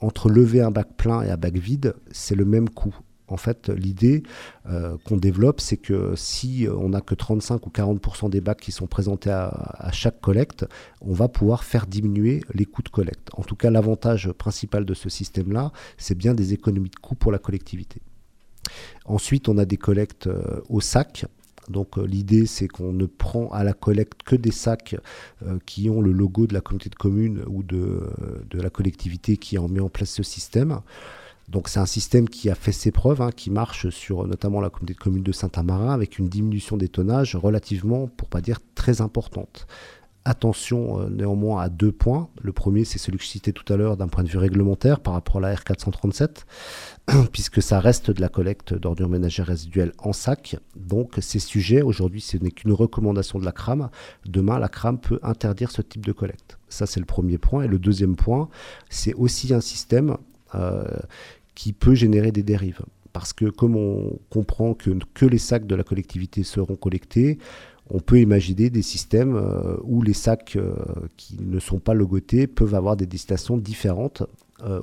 Entre 0.01 0.31
lever 0.31 0.62
un 0.62 0.71
bac 0.71 0.88
plein 0.97 1.23
et 1.23 1.31
un 1.31 1.37
bac 1.37 1.55
vide, 1.57 1.95
c'est 2.11 2.35
le 2.35 2.47
même 2.47 2.71
coût. 2.71 2.97
En 3.28 3.36
fait, 3.36 3.68
l'idée 3.70 4.22
euh, 4.66 4.96
qu'on 5.04 5.16
développe, 5.16 5.60
c'est 5.60 5.76
que 5.76 6.14
si 6.16 6.66
on 6.72 6.90
n'a 6.90 7.00
que 7.00 7.14
35 7.14 7.66
ou 7.66 7.70
40% 7.70 8.30
des 8.30 8.40
bacs 8.40 8.60
qui 8.60 8.72
sont 8.72 8.86
présentés 8.86 9.30
à, 9.30 9.90
chaque 9.92 10.20
collecte, 10.20 10.66
on 11.00 11.12
va 11.12 11.28
pouvoir 11.28 11.64
faire 11.64 11.86
diminuer 11.86 12.42
les 12.54 12.64
coûts 12.64 12.82
de 12.82 12.88
collecte. 12.88 13.28
En 13.34 13.42
tout 13.42 13.56
cas, 13.56 13.70
l'avantage 13.70 14.30
principal 14.32 14.84
de 14.84 14.94
ce 14.94 15.08
système-là, 15.08 15.72
c'est 15.98 16.14
bien 16.14 16.34
des 16.34 16.52
économies 16.52 16.90
de 16.90 16.96
coûts 16.96 17.16
pour 17.16 17.32
la 17.32 17.38
collectivité. 17.38 18.00
Ensuite, 19.04 19.48
on 19.48 19.58
a 19.58 19.64
des 19.64 19.76
collectes 19.76 20.28
euh, 20.28 20.60
au 20.68 20.80
sac. 20.80 21.26
Donc 21.68 21.98
euh, 21.98 22.06
l'idée 22.06 22.46
c'est 22.46 22.68
qu'on 22.68 22.92
ne 22.92 23.06
prend 23.06 23.48
à 23.48 23.64
la 23.64 23.72
collecte 23.72 24.22
que 24.22 24.36
des 24.36 24.52
sacs 24.52 24.94
qui 25.66 25.90
ont 25.90 26.00
le 26.00 26.12
logo 26.12 26.46
de 26.46 26.54
la 26.54 26.60
communauté 26.60 26.90
de 26.90 26.94
communes 26.94 27.42
ou 27.48 27.64
de, 27.64 28.08
de 28.48 28.60
la 28.60 28.70
collectivité 28.70 29.36
qui 29.36 29.56
a 29.56 29.62
mis 29.66 29.80
en 29.80 29.88
place 29.88 30.10
ce 30.10 30.22
système. 30.22 30.80
Donc 31.48 31.68
c'est 31.68 31.78
un 31.78 31.87
système 31.87 32.28
qui 32.28 32.50
a 32.50 32.54
fait 32.54 32.72
ses 32.72 32.90
preuves, 32.90 33.22
hein, 33.22 33.30
qui 33.30 33.50
marche 33.50 33.88
sur 33.90 34.26
notamment 34.26 34.61
la 34.61 34.70
communauté 34.70 34.94
de 34.94 34.98
communes 34.98 35.22
de 35.22 35.32
Saint-Amarin 35.32 35.92
avec 35.92 36.18
une 36.18 36.28
diminution 36.28 36.76
des 36.76 36.88
tonnages 36.88 37.37
relativement, 37.37 38.09
pour 38.09 38.28
pas 38.28 38.40
dire 38.40 38.59
très 38.74 39.00
importante. 39.00 39.66
Attention 40.28 41.00
euh, 41.00 41.09
néanmoins 41.09 41.62
à 41.62 41.68
deux 41.68 41.92
points. 41.92 42.28
Le 42.42 42.52
premier, 42.52 42.85
c'est 42.85 42.98
celui 42.98 43.16
que 43.16 43.22
je 43.22 43.28
citais 43.28 43.52
tout 43.52 43.72
à 43.72 43.76
l'heure 43.76 43.96
d'un 43.96 44.09
point 44.09 44.24
de 44.24 44.28
vue 44.28 44.38
réglementaire 44.38 44.98
par 44.98 45.14
rapport 45.14 45.37
à 45.37 45.40
la 45.40 45.54
R437, 45.54 46.42
puisque 47.32 47.62
ça 47.62 47.78
reste 47.78 48.11
de 48.11 48.20
la 48.20 48.28
collecte 48.28 48.74
d'ordures 48.74 49.09
ménagères 49.09 49.46
résiduelles 49.46 49.92
en 49.98 50.12
sac. 50.12 50.56
Donc 50.74 51.14
ces 51.20 51.38
sujets, 51.38 51.80
aujourd'hui, 51.80 52.20
ce 52.20 52.38
n'est 52.38 52.50
qu'une 52.50 52.72
recommandation 52.72 53.38
de 53.38 53.44
la 53.44 53.52
CRAM. 53.52 53.88
Demain, 54.24 54.59
la 54.59 54.68
CRAM 54.68 54.98
peut 54.98 55.20
interdire 55.22 55.70
ce 55.70 55.80
type 55.80 56.04
de 56.04 56.11
collecte. 56.11 56.59
Ça, 56.68 56.87
c'est 56.87 56.98
le 56.98 57.06
premier 57.06 57.38
point. 57.38 57.62
Et 57.62 57.68
le 57.68 57.78
deuxième 57.78 58.16
point, 58.16 58.48
c'est 58.90 59.14
aussi 59.14 59.54
un 59.54 59.61
système 59.61 60.16
qui 61.55 61.73
peut 61.73 61.95
générer 61.95 62.33
des 62.33 62.42
dérives. 62.42 62.83
Parce 63.12 63.33
que 63.33 63.47
comme 63.47 63.77
on 63.77 64.19
comprend 64.31 64.75
que, 64.75 64.90
que 65.14 65.27
les 65.27 65.38
sacs 65.38 65.66
de 65.66 65.75
la 65.75 65.83
collectivité 65.83 66.42
seront 66.42 66.77
collectés, 66.77 67.38
on 67.88 68.01
peut 68.01 68.21
imaginer 68.21 68.69
des 68.69 68.83
systèmes 68.83 69.37
euh, 69.37 69.77
où 69.85 70.03
les 70.03 70.12
sacs 70.12 70.57
euh, 70.57 70.75
qui 71.16 71.38
ne 71.40 71.59
sont 71.59 71.79
pas 71.79 71.95
logotés 71.95 72.47
peuvent 72.47 72.75
avoir 72.75 72.97
des 72.97 73.07
destinations 73.07 73.57
différentes, 73.57 74.23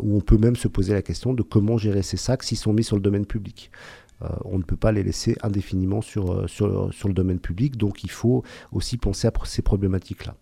où 0.01 0.15
on 0.15 0.21
peut 0.21 0.37
même 0.37 0.55
se 0.55 0.67
poser 0.67 0.93
la 0.93 1.01
question 1.01 1.33
de 1.33 1.41
comment 1.41 1.79
gérer 1.79 2.03
ces 2.03 2.15
sacs 2.15 2.43
s'ils 2.43 2.59
sont 2.59 2.73
mis 2.73 2.83
sur 2.83 2.95
le 2.95 3.01
domaine 3.01 3.25
public. 3.25 3.71
on 4.45 4.59
ne 4.59 4.63
peut 4.63 4.75
pas 4.75 4.91
les 4.91 5.01
laisser 5.01 5.35
indéfiniment 5.41 6.03
sur, 6.03 6.47
sur, 6.47 6.93
sur, 6.93 7.07
le 7.07 7.13
domaine 7.15 7.39
public, 7.39 7.75
donc 7.75 8.03
il 8.03 8.11
faut 8.11 8.43
aussi 8.71 8.97
penser 8.97 9.27
à 9.27 9.31
ces 9.45 9.63
problématiques-là. 9.63 10.35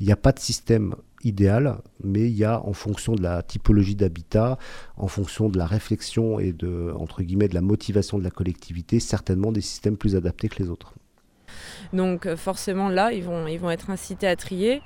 Il 0.00 0.06
n'y 0.06 0.12
a 0.12 0.16
pas 0.16 0.32
de 0.32 0.40
système 0.40 0.96
idéal, 1.26 1.78
mais 2.02 2.22
il 2.22 2.36
y 2.36 2.44
a 2.44 2.60
en 2.64 2.72
fonction 2.72 3.14
de 3.14 3.22
la 3.22 3.42
typologie 3.42 3.96
d'habitat, 3.96 4.58
en 4.96 5.08
fonction 5.08 5.48
de 5.48 5.58
la 5.58 5.66
réflexion 5.66 6.38
et 6.38 6.52
de, 6.52 6.92
entre 6.96 7.22
guillemets, 7.22 7.48
de 7.48 7.54
la 7.54 7.60
motivation 7.60 8.18
de 8.18 8.24
la 8.24 8.30
collectivité, 8.30 9.00
certainement 9.00 9.52
des 9.52 9.60
systèmes 9.60 9.96
plus 9.96 10.16
adaptés 10.16 10.48
que 10.48 10.62
les 10.62 10.70
autres. 10.70 10.94
Donc 11.92 12.26
euh, 12.26 12.36
forcément 12.36 12.88
là, 12.88 13.12
ils 13.12 13.24
vont, 13.24 13.46
ils 13.46 13.58
vont 13.58 13.70
être 13.70 13.90
incités 13.90 14.26
à 14.26 14.36
trier. 14.36 14.82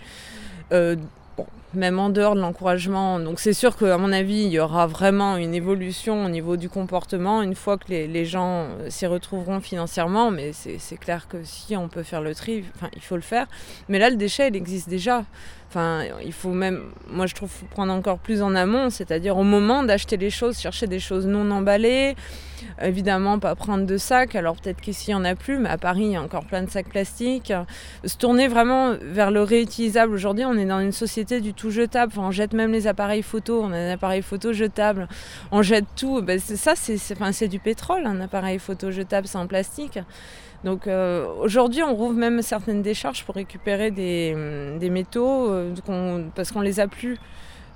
Euh, 0.73 0.97
même 1.75 1.99
en 1.99 2.11
dehors 2.11 2.35
de 2.35 2.41
l'encouragement. 2.41 3.21
Donc 3.21 3.41
c'est 3.41 3.53
sûr 3.53 3.77
qu'à 3.77 3.97
mon 3.97 4.13
avis, 4.13 4.43
il 4.43 4.53
y 4.53 4.59
aura 4.59 4.87
vraiment 4.87 5.37
une 5.37 5.55
évolution 5.55 6.25
au 6.25 6.29
niveau 6.29 6.57
du 6.57 6.69
comportement 6.69 7.43
une 7.43 7.55
fois 7.55 7.79
que 7.79 7.89
les, 7.89 8.25
gens 8.25 8.65
euh, 8.65 8.91
s'y 8.91 9.07
retrouveront 9.07 9.61
financièrement. 9.61 10.31
Mais 10.31 10.53
c'est 10.53 10.97
clair 10.97 11.29
que 11.29 11.39
si 11.45 11.77
on 11.77 11.89
peut 11.89 12.03
faire 12.03 12.23
le 12.23 12.35
tri, 12.35 12.65
il 12.95 13.03
faut 13.03 13.17
le 13.17 13.23
faire. 13.23 13.47
Mais 13.89 13.99
là, 13.99 14.11
le 14.11 14.17
déchet, 14.17 14.49
il 14.49 14.57
existe 14.57 14.89
déjà. 14.89 15.25
Enfin, 15.71 16.03
il 16.25 16.33
faut 16.33 16.51
même, 16.51 16.91
moi 17.09 17.27
je 17.27 17.35
trouve, 17.37 17.53
prendre 17.71 17.93
encore 17.93 18.19
plus 18.19 18.43
en 18.43 18.57
amont, 18.57 18.91
c'est-à-dire 18.91 19.37
au 19.39 19.45
moment 19.45 19.85
d'acheter 19.85 20.17
les 20.17 20.29
choses, 20.29 20.59
chercher 20.59 20.89
des 20.89 20.99
choses 20.99 21.29
non 21.29 21.49
emballées. 21.53 22.17
Évidemment, 22.83 23.39
pas 23.39 23.55
prendre 23.55 23.87
de 23.87 23.97
sacs. 23.97 24.35
Alors 24.35 24.57
peut-être 24.57 24.81
qu'ici 24.81 25.13
il 25.13 25.15
n'y 25.15 25.21
en 25.21 25.25
a 25.25 25.37
plus, 25.37 25.59
mais 25.59 25.69
à 25.69 25.79
Paris 25.79 26.07
il 26.07 26.11
y 26.11 26.17
a 26.17 26.23
encore 26.23 26.45
plein 26.45 26.65
de 26.65 26.71
sacs 26.71 26.89
plastiques. 26.89 27.53
Se 28.05 28.17
tourner 28.17 28.49
vraiment 28.49 28.97
vers 29.01 29.31
le 29.31 29.45
réutilisable. 29.45 30.13
Aujourd'hui, 30.13 30.45
on 30.45 30.55
est 30.55 30.65
dans 30.65 30.81
une 30.81 30.91
société 30.91 31.41
du 31.41 31.55
tout 31.55 31.71
jetable. 31.71 32.15
on 32.17 32.33
jette 32.33 32.53
même 32.53 32.73
les 32.73 32.89
appareils 32.89 33.23
photo. 33.23 33.63
On 33.63 33.71
a 33.71 33.77
un 33.77 33.93
appareil 33.93 34.23
photo 34.23 34.53
jetable. 34.53 35.07
On 35.53 35.63
jette 35.63 35.87
tout. 35.95 36.21
Ben, 36.21 36.41
ça, 36.41 36.75
c'est 36.75 37.49
du 37.49 37.61
pétrole, 37.61 38.07
un 38.07 38.21
appareil 38.21 38.59
photo 38.59 38.91
jetable 38.91 39.29
sans 39.29 39.47
plastique. 39.47 40.01
Donc 40.65 40.87
euh, 40.87 41.27
aujourd'hui, 41.41 41.83
on 41.83 41.95
rouvre 41.95 42.15
même 42.15 42.43
certaines 42.43 42.83
décharges 42.83 43.25
pour 43.25 43.35
récupérer 43.35 43.91
des, 43.91 44.35
métaux 44.91 45.51
euh, 45.61 46.25
parce 46.35 46.53
qu'on 46.53 46.61
les 46.61 46.81
a 46.81 46.89
plus. 46.89 47.19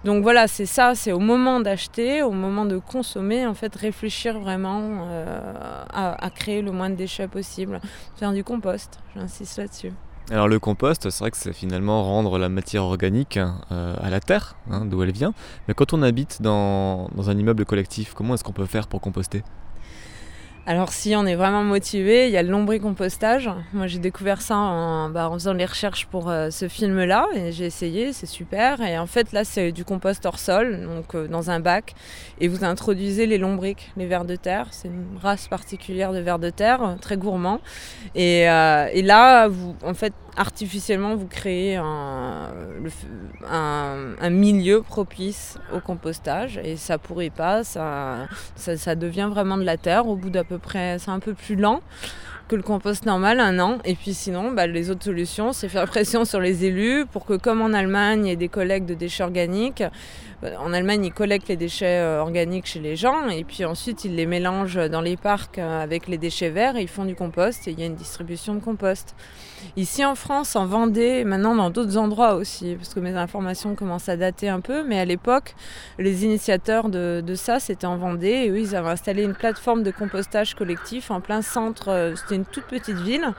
Donc 0.05 0.23
voilà, 0.23 0.49
c'est 0.49 0.67
ça, 0.67 0.95
c'est 0.95 1.13
au 1.13 1.19
moment 1.19 1.61
d'acheter, 1.61 2.23
au 2.23 2.33
moment 2.33 2.67
de 2.67 2.77
consommer, 2.77 3.47
en 3.47 3.55
fait, 3.55 3.75
réfléchir 3.75 4.39
vraiment 4.39 5.07
euh, 5.09 5.85
à, 5.91 6.31
créer 6.31 6.61
le 6.61 6.73
moins 6.73 6.91
de 6.91 6.95
déchets 6.95 7.29
possible. 7.29 7.81
Faire 8.17 8.33
du 8.33 8.45
compost, 8.45 8.99
j'insiste 9.17 9.57
là-dessus. 9.57 9.93
Alors 10.31 10.49
le 10.49 10.59
compost, 10.59 11.09
c'est 11.09 11.21
vrai 11.21 11.31
que 11.31 11.37
c'est 11.37 11.53
finalement 11.53 12.03
rendre 12.03 12.39
la 12.39 12.49
matière 12.49 12.85
organique 12.85 13.39
à 13.39 14.11
la 14.11 14.21
terre, 14.21 14.57
hein, 14.71 14.85
d'où 14.87 15.03
elle 15.03 15.13
vient. 15.13 15.35
Mais 15.69 15.75
quand 15.75 15.93
on 15.93 16.03
habite 16.03 16.41
dans 16.41 17.09
un 17.27 17.37
immeuble 17.37 17.65
collectif, 17.67 18.15
comment 18.15 18.35
est-ce 18.35 18.45
qu'on 18.45 18.53
peut 18.53 18.67
faire 18.67 18.89
pour 18.89 19.03
composter? 19.03 19.43
Alors 20.67 20.93
si 20.93 21.15
on 21.15 21.27
est 21.27 21.35
vraiment 21.35 21.63
motivé, 21.63 22.27
il 22.27 22.33
y 22.33 22.39
a 22.39 22.43
le 22.43 22.49
lombricompostage. 22.49 23.51
Moi 23.75 23.87
j'ai 23.87 23.99
découvert 23.99 24.41
ça 24.41 24.57
en, 24.57 25.11
bah, 25.11 25.31
faisant 25.35 25.53
les 25.53 25.67
recherches 25.67 26.07
pour 26.07 26.31
euh, 26.31 26.49
ce 26.51 26.69
film-là 26.69 27.27
et 27.35 27.53
j'ai 27.53 27.67
essayé, 27.67 28.15
c'est 28.15 28.27
super. 28.27 28.81
Et 28.81 28.99
en 28.99 29.07
fait 29.07 29.33
là 29.33 29.45
c'est 29.45 29.73
du 29.73 29.85
compost 29.85 30.25
hors 30.25 30.39
sol, 30.39 30.87
donc 30.87 31.15
euh, 31.15 31.29
dans 31.29 31.51
un 31.51 31.61
bac, 31.61 31.95
et 32.41 32.49
vous 32.49 32.65
introduisez 32.65 33.27
les 33.27 33.37
lombrics, 33.37 33.93
les 33.99 34.07
vers 34.07 34.25
de 34.25 34.37
terre. 34.37 34.69
C'est 34.71 34.89
une 34.89 35.19
race 35.21 35.49
particulière 35.49 36.13
de 36.13 36.21
vers 36.21 36.39
de 36.39 36.49
terre, 36.49 36.83
euh, 36.83 36.95
très 36.99 37.19
gourmand. 37.19 37.61
Et, 38.15 38.43
et 38.45 39.03
là, 39.03 39.49
vous, 39.49 39.75
en 39.85 39.95
fait, 39.95 40.13
artificiellement 40.37 41.15
vous 41.15 41.27
créez 41.27 41.77
un, 41.77 42.51
milieu 44.31 44.83
propice 44.83 45.59
au 45.73 45.81
compostage 45.81 46.59
et 46.63 46.77
ça 46.77 46.99
pourrit 46.99 47.31
pas, 47.31 47.65
ça, 47.65 48.27
ça, 48.57 48.95
devient 48.95 49.29
vraiment 49.31 49.57
de 49.57 49.65
la 49.65 49.77
terre. 49.77 50.09
Au 50.09 50.17
bout 50.17 50.31
d'à 50.31 50.45
peu 50.45 50.59
près, 50.59 50.99
c'est 50.99 51.11
un 51.11 51.21
peu 51.21 51.35
plus 51.35 51.57
lent 51.57 51.81
que 52.49 52.57
le 52.57 52.63
compost 52.63 53.07
normal, 53.07 53.41
un 53.41 53.59
an. 53.59 53.79
Et 53.85 53.95
puis 53.95 54.15
sinon, 54.15 54.53
bah, 54.53 54.67
les 54.67 54.91
autres 54.91 55.05
solutions, 55.05 55.53
c'est 55.53 55.69
faire 55.69 55.87
pression 55.89 56.25
sur 56.25 56.41
les 56.41 56.65
élus 56.65 57.07
pour 57.07 57.25
que, 57.25 57.35
comme 57.35 57.63
en 57.63 57.73
Allemagne, 57.73 58.27
il 58.27 58.29
y 58.29 58.33
ait 58.33 58.37
des 58.37 58.49
collectes 58.49 58.89
de 58.89 58.95
déchets 58.95 59.25
organiques. 59.25 59.83
Euh, 60.45 60.55
en 60.59 60.73
Allemagne, 60.73 61.05
ils 61.05 61.13
collectent 61.13 61.49
les 61.49 61.57
déchets 61.57 62.01
euh, 62.01 62.21
organiques 62.21 62.67
chez 62.67 62.81
les 62.81 62.97
gens 62.97 63.29
et 63.29 63.45
puis 63.45 63.65
ensuite, 63.65 64.05
ils 64.05 64.15
les 64.15 64.27
mélangent 64.27 64.89
dans 64.91 65.01
les 65.01 65.17
parcs 65.17 65.59
euh, 65.59 65.83
avec 65.83 66.07
les 66.09 66.19
déchets 66.19 66.51
verts 66.51 66.77
et 66.77 66.83
ils 66.83 66.89
font 66.89 67.05
du 67.05 67.15
compost 67.15 67.67
et 67.67 67.73
il 67.73 67.81
y 67.81 67.83
a 67.83 67.87
une 67.87 67.95
distribution 67.95 68.55
de 68.55 68.61
compost. 68.61 69.15
Ici 69.77 70.05
en 70.05 70.15
France, 70.15 70.57
en 70.57 70.67
Vendée, 70.67 71.25
maintenant 71.25 71.55
dans 71.55 71.71
d'autres 71.71 71.97
endroits 71.97 72.35
aussi, 72.35 72.75
parce 72.75 72.93
que 72.93 73.01
mes 73.01 73.15
informations 73.15 73.75
commencent 73.75 74.11
à 74.11 74.17
dater 74.17 74.49
un 74.49 74.61
peu, 74.61 74.85
mais 74.85 74.99
à 74.99 75.05
l'époque, 75.07 75.55
les 75.99 76.25
initiateurs 76.25 76.91
de, 76.91 77.23
ça, 77.35 77.61
c'était 77.61 77.87
en 77.87 77.97
Vendée 77.97 78.45
et 78.45 78.51
eux, 78.51 78.59
ils 78.59 78.77
avaient 78.77 78.91
installé 78.91 79.23
une 79.23 79.35
plateforme 79.35 79.83
de 79.83 79.91
compostage 79.91 80.55
collectif 80.55 81.11
en 81.11 81.21
plein 81.21 81.41
centre, 81.41 82.13
une 82.35 82.45
toute 82.45 82.65
petite 82.65 82.97
ville. 82.97 83.33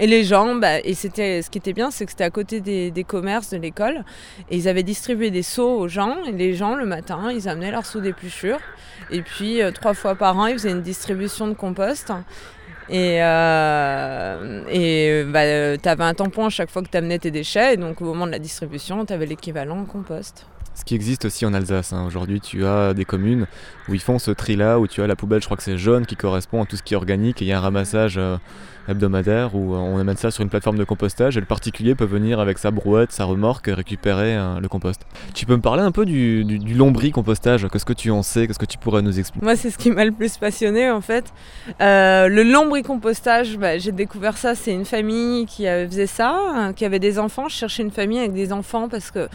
Et 0.00 0.06
les 0.06 0.22
gens, 0.22 0.54
bah, 0.54 0.78
et 0.80 0.94
c'était, 0.94 1.42
ce 1.42 1.50
qui 1.50 1.58
était 1.58 1.72
bien, 1.72 1.90
c'est 1.90 2.04
que 2.04 2.12
c'était 2.12 2.24
à 2.24 2.30
côté 2.30 2.60
des, 2.60 3.04
commerces 3.04 3.50
de 3.50 3.56
l'école. 3.56 4.04
Et 4.50 4.56
ils 4.56 4.68
avaient 4.68 4.82
distribué 4.82 5.30
des 5.30 5.42
seaux 5.42 5.78
aux 5.78 5.88
gens. 5.88 6.18
Et 6.24 6.32
les 6.32 6.54
gens, 6.54 6.74
le 6.76 6.86
matin, 6.86 7.30
ils 7.32 7.48
amenaient 7.48 7.72
leurs 7.72 7.86
seaux 7.86 8.00
d'épluchure. 8.00 8.58
Et 9.10 9.22
puis, 9.22 9.60
euh, 9.60 9.72
trois 9.72 9.94
fois 9.94 10.14
par 10.14 10.36
an, 10.38 10.46
ils 10.46 10.54
faisaient 10.54 10.70
une 10.70 10.82
distribution 10.82 11.48
de 11.48 11.54
compost. 11.54 12.12
Et, 12.88 13.22
euh, 13.22 14.62
et 14.70 15.24
bah, 15.24 15.76
tu 15.76 15.88
avais 15.88 16.04
un 16.04 16.14
tampon 16.14 16.46
à 16.46 16.50
chaque 16.50 16.70
fois 16.70 16.82
que 16.82 16.88
tu 16.88 16.96
amenais 16.96 17.18
tes 17.18 17.32
déchets. 17.32 17.74
Et 17.74 17.76
donc, 17.76 18.00
au 18.00 18.04
moment 18.04 18.26
de 18.26 18.32
la 18.32 18.38
distribution, 18.38 19.04
tu 19.04 19.12
avais 19.12 19.26
l'équivalent 19.26 19.80
en 19.80 19.84
compost. 19.84 20.46
Ce 20.78 20.84
qui 20.84 20.94
existe 20.94 21.24
aussi 21.24 21.44
en 21.44 21.54
Alsace. 21.54 21.92
Hein. 21.92 22.04
Aujourd'hui, 22.06 22.40
tu 22.40 22.64
as 22.64 22.94
des 22.94 23.04
communes 23.04 23.46
où 23.88 23.94
ils 23.94 24.00
font 24.00 24.20
ce 24.20 24.30
tri-là, 24.30 24.78
où 24.78 24.86
tu 24.86 25.02
as 25.02 25.08
la 25.08 25.16
poubelle, 25.16 25.40
je 25.40 25.46
crois 25.46 25.56
que 25.56 25.64
c'est 25.64 25.76
jaune, 25.76 26.06
qui 26.06 26.14
correspond 26.14 26.62
à 26.62 26.66
tout 26.66 26.76
ce 26.76 26.84
qui 26.84 26.94
est 26.94 26.96
organique, 26.96 27.42
et 27.42 27.46
il 27.46 27.48
y 27.48 27.52
a 27.52 27.58
un 27.58 27.60
ramassage 27.60 28.14
euh, 28.16 28.36
hebdomadaire 28.86 29.56
où 29.56 29.74
on 29.74 29.98
amène 29.98 30.16
ça 30.16 30.30
sur 30.30 30.44
une 30.44 30.48
plateforme 30.48 30.78
de 30.78 30.84
compostage 30.84 31.36
et 31.36 31.40
le 31.40 31.46
particulier 31.46 31.96
peut 31.96 32.04
venir 32.04 32.38
avec 32.38 32.58
sa 32.58 32.70
brouette, 32.70 33.10
sa 33.10 33.24
remorque 33.24 33.66
récupérer 33.66 34.36
euh, 34.36 34.60
le 34.60 34.68
compost. 34.68 35.02
Tu 35.34 35.46
peux 35.46 35.56
me 35.56 35.60
parler 35.60 35.82
un 35.82 35.90
peu 35.90 36.06
du, 36.06 36.44
du, 36.44 36.60
du 36.60 36.74
lombricompostage? 36.74 37.66
Qu'est-ce 37.72 37.84
que 37.84 37.92
tu 37.92 38.12
en 38.12 38.22
sais? 38.22 38.46
Qu'est-ce 38.46 38.60
que 38.60 38.64
tu 38.64 38.78
pourrais 38.78 39.02
nous 39.02 39.18
expliquer 39.18 39.44
Moi, 39.44 39.56
c'est 39.56 39.70
ce 39.70 39.78
qui 39.78 39.90
m'a 39.90 40.04
le 40.04 40.12
plus 40.12 40.38
passionné 40.38 40.92
en 40.92 41.00
fait. 41.00 41.24
Euh, 41.80 42.28
le 42.28 42.44
lombricompostage, 42.44 43.58
bah, 43.58 43.78
j'ai 43.78 43.92
découvert 43.92 44.36
ça. 44.36 44.54
C'est 44.54 44.72
une 44.72 44.84
famille 44.84 45.44
qui 45.46 45.64
faisait 45.64 46.06
ça, 46.06 46.38
hein, 46.54 46.72
qui 46.72 46.84
avait 46.84 47.00
des 47.00 47.18
enfants. 47.18 47.48
Je 47.48 47.56
cherchais 47.56 47.82
une 47.82 47.90
famille 47.90 48.20
avec 48.20 48.32
des 48.32 48.52
enfants 48.52 48.88
parce 48.88 49.10
que 49.10 49.28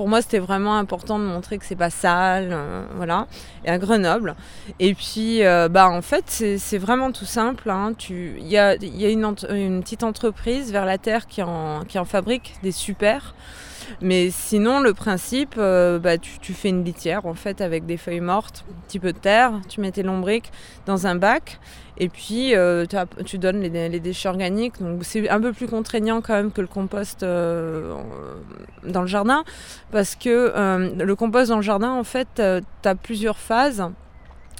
pour 0.00 0.08
moi, 0.08 0.22
c'était 0.22 0.38
vraiment 0.38 0.78
important 0.78 1.18
de 1.18 1.24
montrer 1.24 1.58
que 1.58 1.66
c'est 1.66 1.76
pas 1.76 1.90
sale, 1.90 2.48
euh, 2.52 2.86
voilà. 2.96 3.26
Et 3.66 3.68
à 3.68 3.76
Grenoble. 3.76 4.34
Et 4.78 4.94
puis, 4.94 5.44
euh, 5.44 5.68
bah, 5.68 5.90
en 5.90 6.00
fait, 6.00 6.24
c'est 6.56 6.78
vraiment 6.78 7.12
tout 7.12 7.26
simple. 7.26 7.68
hein. 7.68 7.92
Il 8.08 8.48
y 8.48 8.56
a, 8.56 8.76
y 8.76 9.04
a 9.04 9.10
une 9.10 9.82
petite 9.82 10.02
entreprise 10.02 10.72
vers 10.72 10.86
la 10.86 10.96
terre 10.96 11.26
qui 11.26 11.42
en, 11.42 11.80
qui 11.86 11.98
en 11.98 12.06
fabrique 12.06 12.54
des 12.62 12.72
super. 12.72 13.34
Mais 14.00 14.30
sinon, 14.30 14.80
le 14.80 14.94
principe, 14.94 15.56
euh, 15.58 15.98
bah, 15.98 16.16
tu, 16.16 16.38
tu 16.38 16.54
fais 16.54 16.70
une 16.70 16.82
litière 16.82 17.26
en 17.26 17.34
fait 17.34 17.60
avec 17.60 17.84
des 17.84 17.98
feuilles 17.98 18.20
mortes, 18.20 18.64
un 18.70 18.86
petit 18.86 19.00
peu 19.00 19.12
de 19.12 19.18
terre, 19.18 19.52
tu 19.68 19.82
mets 19.82 19.90
tes 19.92 20.02
lombriques 20.02 20.50
dans 20.86 21.06
un 21.06 21.14
bac 21.16 21.58
et 22.00 22.08
puis 22.08 22.56
euh, 22.56 22.86
tu 23.26 23.36
donnes 23.36 23.60
les, 23.60 24.00
déchets 24.00 24.30
organiques. 24.30 24.80
Donc 24.80 25.04
c'est 25.04 25.28
un 25.28 25.38
peu 25.38 25.52
plus 25.52 25.68
contraignant 25.68 26.22
quand 26.22 26.32
même 26.32 26.50
que 26.50 26.62
le 26.62 26.66
compost 26.66 27.22
euh, 27.22 27.94
dans 28.84 29.02
le 29.02 29.06
jardin 29.06 29.44
parce 29.92 30.16
que 30.16 30.52
euh, 30.56 30.88
le 30.96 31.14
compost 31.14 31.50
dans 31.50 31.56
le 31.56 31.62
jardin, 31.62 31.92
en 31.92 32.02
fait, 32.02 32.28
tu 32.36 32.88
as 32.88 32.94
plusieurs 32.94 33.36
phases. 33.36 33.84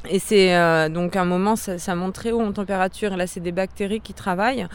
Et 0.08 0.18
c'est 0.18 0.56
euh, 0.56 0.88
donc 0.88 1.14
un 1.16 1.24
moment, 1.24 1.56
ça, 1.56 1.78
ça 1.78 1.94
monte 1.94 2.14
très 2.14 2.32
haut 2.32 2.40
en 2.40 2.52
température. 2.52 3.12
Et 3.12 3.16
là, 3.16 3.26
c'est 3.26 3.40
des 3.40 3.52
bactéries 3.52 4.00
qui 4.00 4.14
travaillent. 4.14 4.66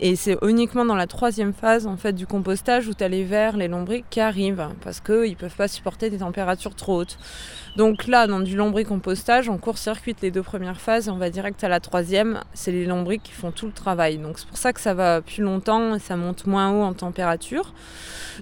Et 0.00 0.16
c'est 0.16 0.36
uniquement 0.42 0.84
dans 0.84 0.96
la 0.96 1.06
troisième 1.06 1.52
phase 1.52 1.86
en 1.86 1.96
fait 1.96 2.12
du 2.12 2.26
compostage 2.26 2.88
où 2.88 2.94
tu 2.94 3.04
as 3.04 3.08
les 3.08 3.22
vers, 3.22 3.56
les 3.56 3.68
lombriques 3.68 4.06
qui 4.10 4.20
arrivent 4.20 4.68
parce 4.82 5.00
qu'ils 5.00 5.30
ne 5.30 5.34
peuvent 5.36 5.54
pas 5.54 5.68
supporter 5.68 6.10
des 6.10 6.18
températures 6.18 6.74
trop 6.74 7.00
hautes. 7.00 7.16
Donc 7.76 8.06
là, 8.06 8.26
dans 8.26 8.40
du 8.40 8.56
lombricompostage, 8.56 9.48
on 9.48 9.58
court-circuite 9.58 10.20
les 10.20 10.30
deux 10.30 10.42
premières 10.42 10.80
phases 10.80 11.08
et 11.08 11.10
on 11.10 11.16
va 11.16 11.30
direct 11.30 11.62
à 11.62 11.68
la 11.68 11.78
troisième. 11.78 12.40
C'est 12.54 12.72
les 12.72 12.86
lombriques 12.86 13.22
qui 13.22 13.32
font 13.32 13.52
tout 13.52 13.66
le 13.66 13.72
travail. 13.72 14.18
Donc 14.18 14.38
c'est 14.38 14.48
pour 14.48 14.58
ça 14.58 14.72
que 14.72 14.80
ça 14.80 14.94
va 14.94 15.20
plus 15.20 15.42
longtemps 15.42 15.94
et 15.94 15.98
ça 16.00 16.16
monte 16.16 16.46
moins 16.46 16.72
haut 16.72 16.82
en 16.82 16.92
température. 16.92 17.72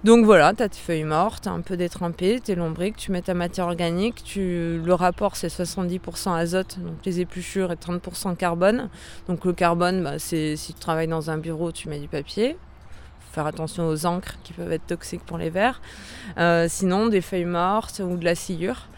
Donc 0.05 0.25
voilà, 0.25 0.55
tu 0.55 0.63
as 0.63 0.69
tes 0.71 0.79
feuilles 0.79 1.05
mortes, 1.05 1.47
un 1.47 1.61
peu 1.61 1.77
détrempées, 1.77 2.41
tes 2.41 2.55
lombriques, 2.55 2.97
tu 2.97 3.13
mets 3.13 3.23
ta 3.23 3.35
matière 3.35 3.67
organique, 3.67 4.25
tu, 4.25 4.81
le 4.83 4.95
rapport 4.95 5.37
c'est 5.37 5.49
70% 5.49 6.22
azote, 6.31 6.79
donc 6.79 6.95
les 7.05 7.21
épluchures 7.21 7.73
et 7.73 7.77
30% 7.77 8.37
carbone. 8.37 8.89
Donc 9.29 9.45
le 9.45 9.53
carbone, 9.53 10.03
bah, 10.03 10.19
c'est 10.19 10.57
si 10.57 10.75
tu 10.75 10.81
travailles 10.81 11.09
dans 11.09 11.31
un 11.31 11.39
bureau, 11.39 11.73
tu 11.73 11.89
mets 11.89 11.99
du 11.99 12.09
papier. 12.09 12.57
Faire 13.33 13.47
attention 13.47 13.89
aux 13.89 14.07
encres 14.07 14.37
qui 14.45 14.53
peuvent 14.53 14.73
être 14.73 14.87
toxiques 14.87 15.25
pour 15.25 15.39
les 15.39 15.51
vers. 15.51 15.81
Euh, 16.39 16.67
sinon, 16.69 17.07
des 17.07 17.23
feuilles 17.23 17.47
mortes 17.47 18.03
ou 18.05 18.17
de 18.17 18.25
la 18.25 18.35
sciure. 18.35 18.89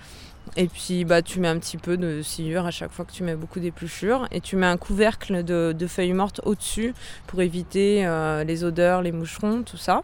Et 0.57 0.69
puis 0.69 1.05
bah, 1.05 1.23
tu 1.23 1.41
mets 1.41 1.49
un 1.49 1.59
petit 1.59 1.79
peu 1.79 1.97
de 1.97 2.21
sciure 2.23 2.67
à 2.67 2.71
chaque 2.71 2.93
fois 2.93 3.05
que 3.05 3.13
tu 3.13 3.23
mets 3.23 3.37
beaucoup 3.37 3.61
d'épluchures. 3.61 4.29
Et 4.31 4.41
tu 4.41 4.57
mets 4.57 4.67
un 4.67 4.77
couvercle 4.77 5.45
de, 5.45 5.75
de 5.77 5.87
feuilles 5.87 6.13
mortes 6.13 6.41
au-dessus 6.45 6.95
pour 7.27 7.41
éviter 7.43 8.07
euh, 8.07 8.45
les 8.45 8.65
odeurs, 8.65 9.03
les 9.03 9.13
moucherons, 9.13 9.63
tout 9.63 9.77
ça. 9.77 10.03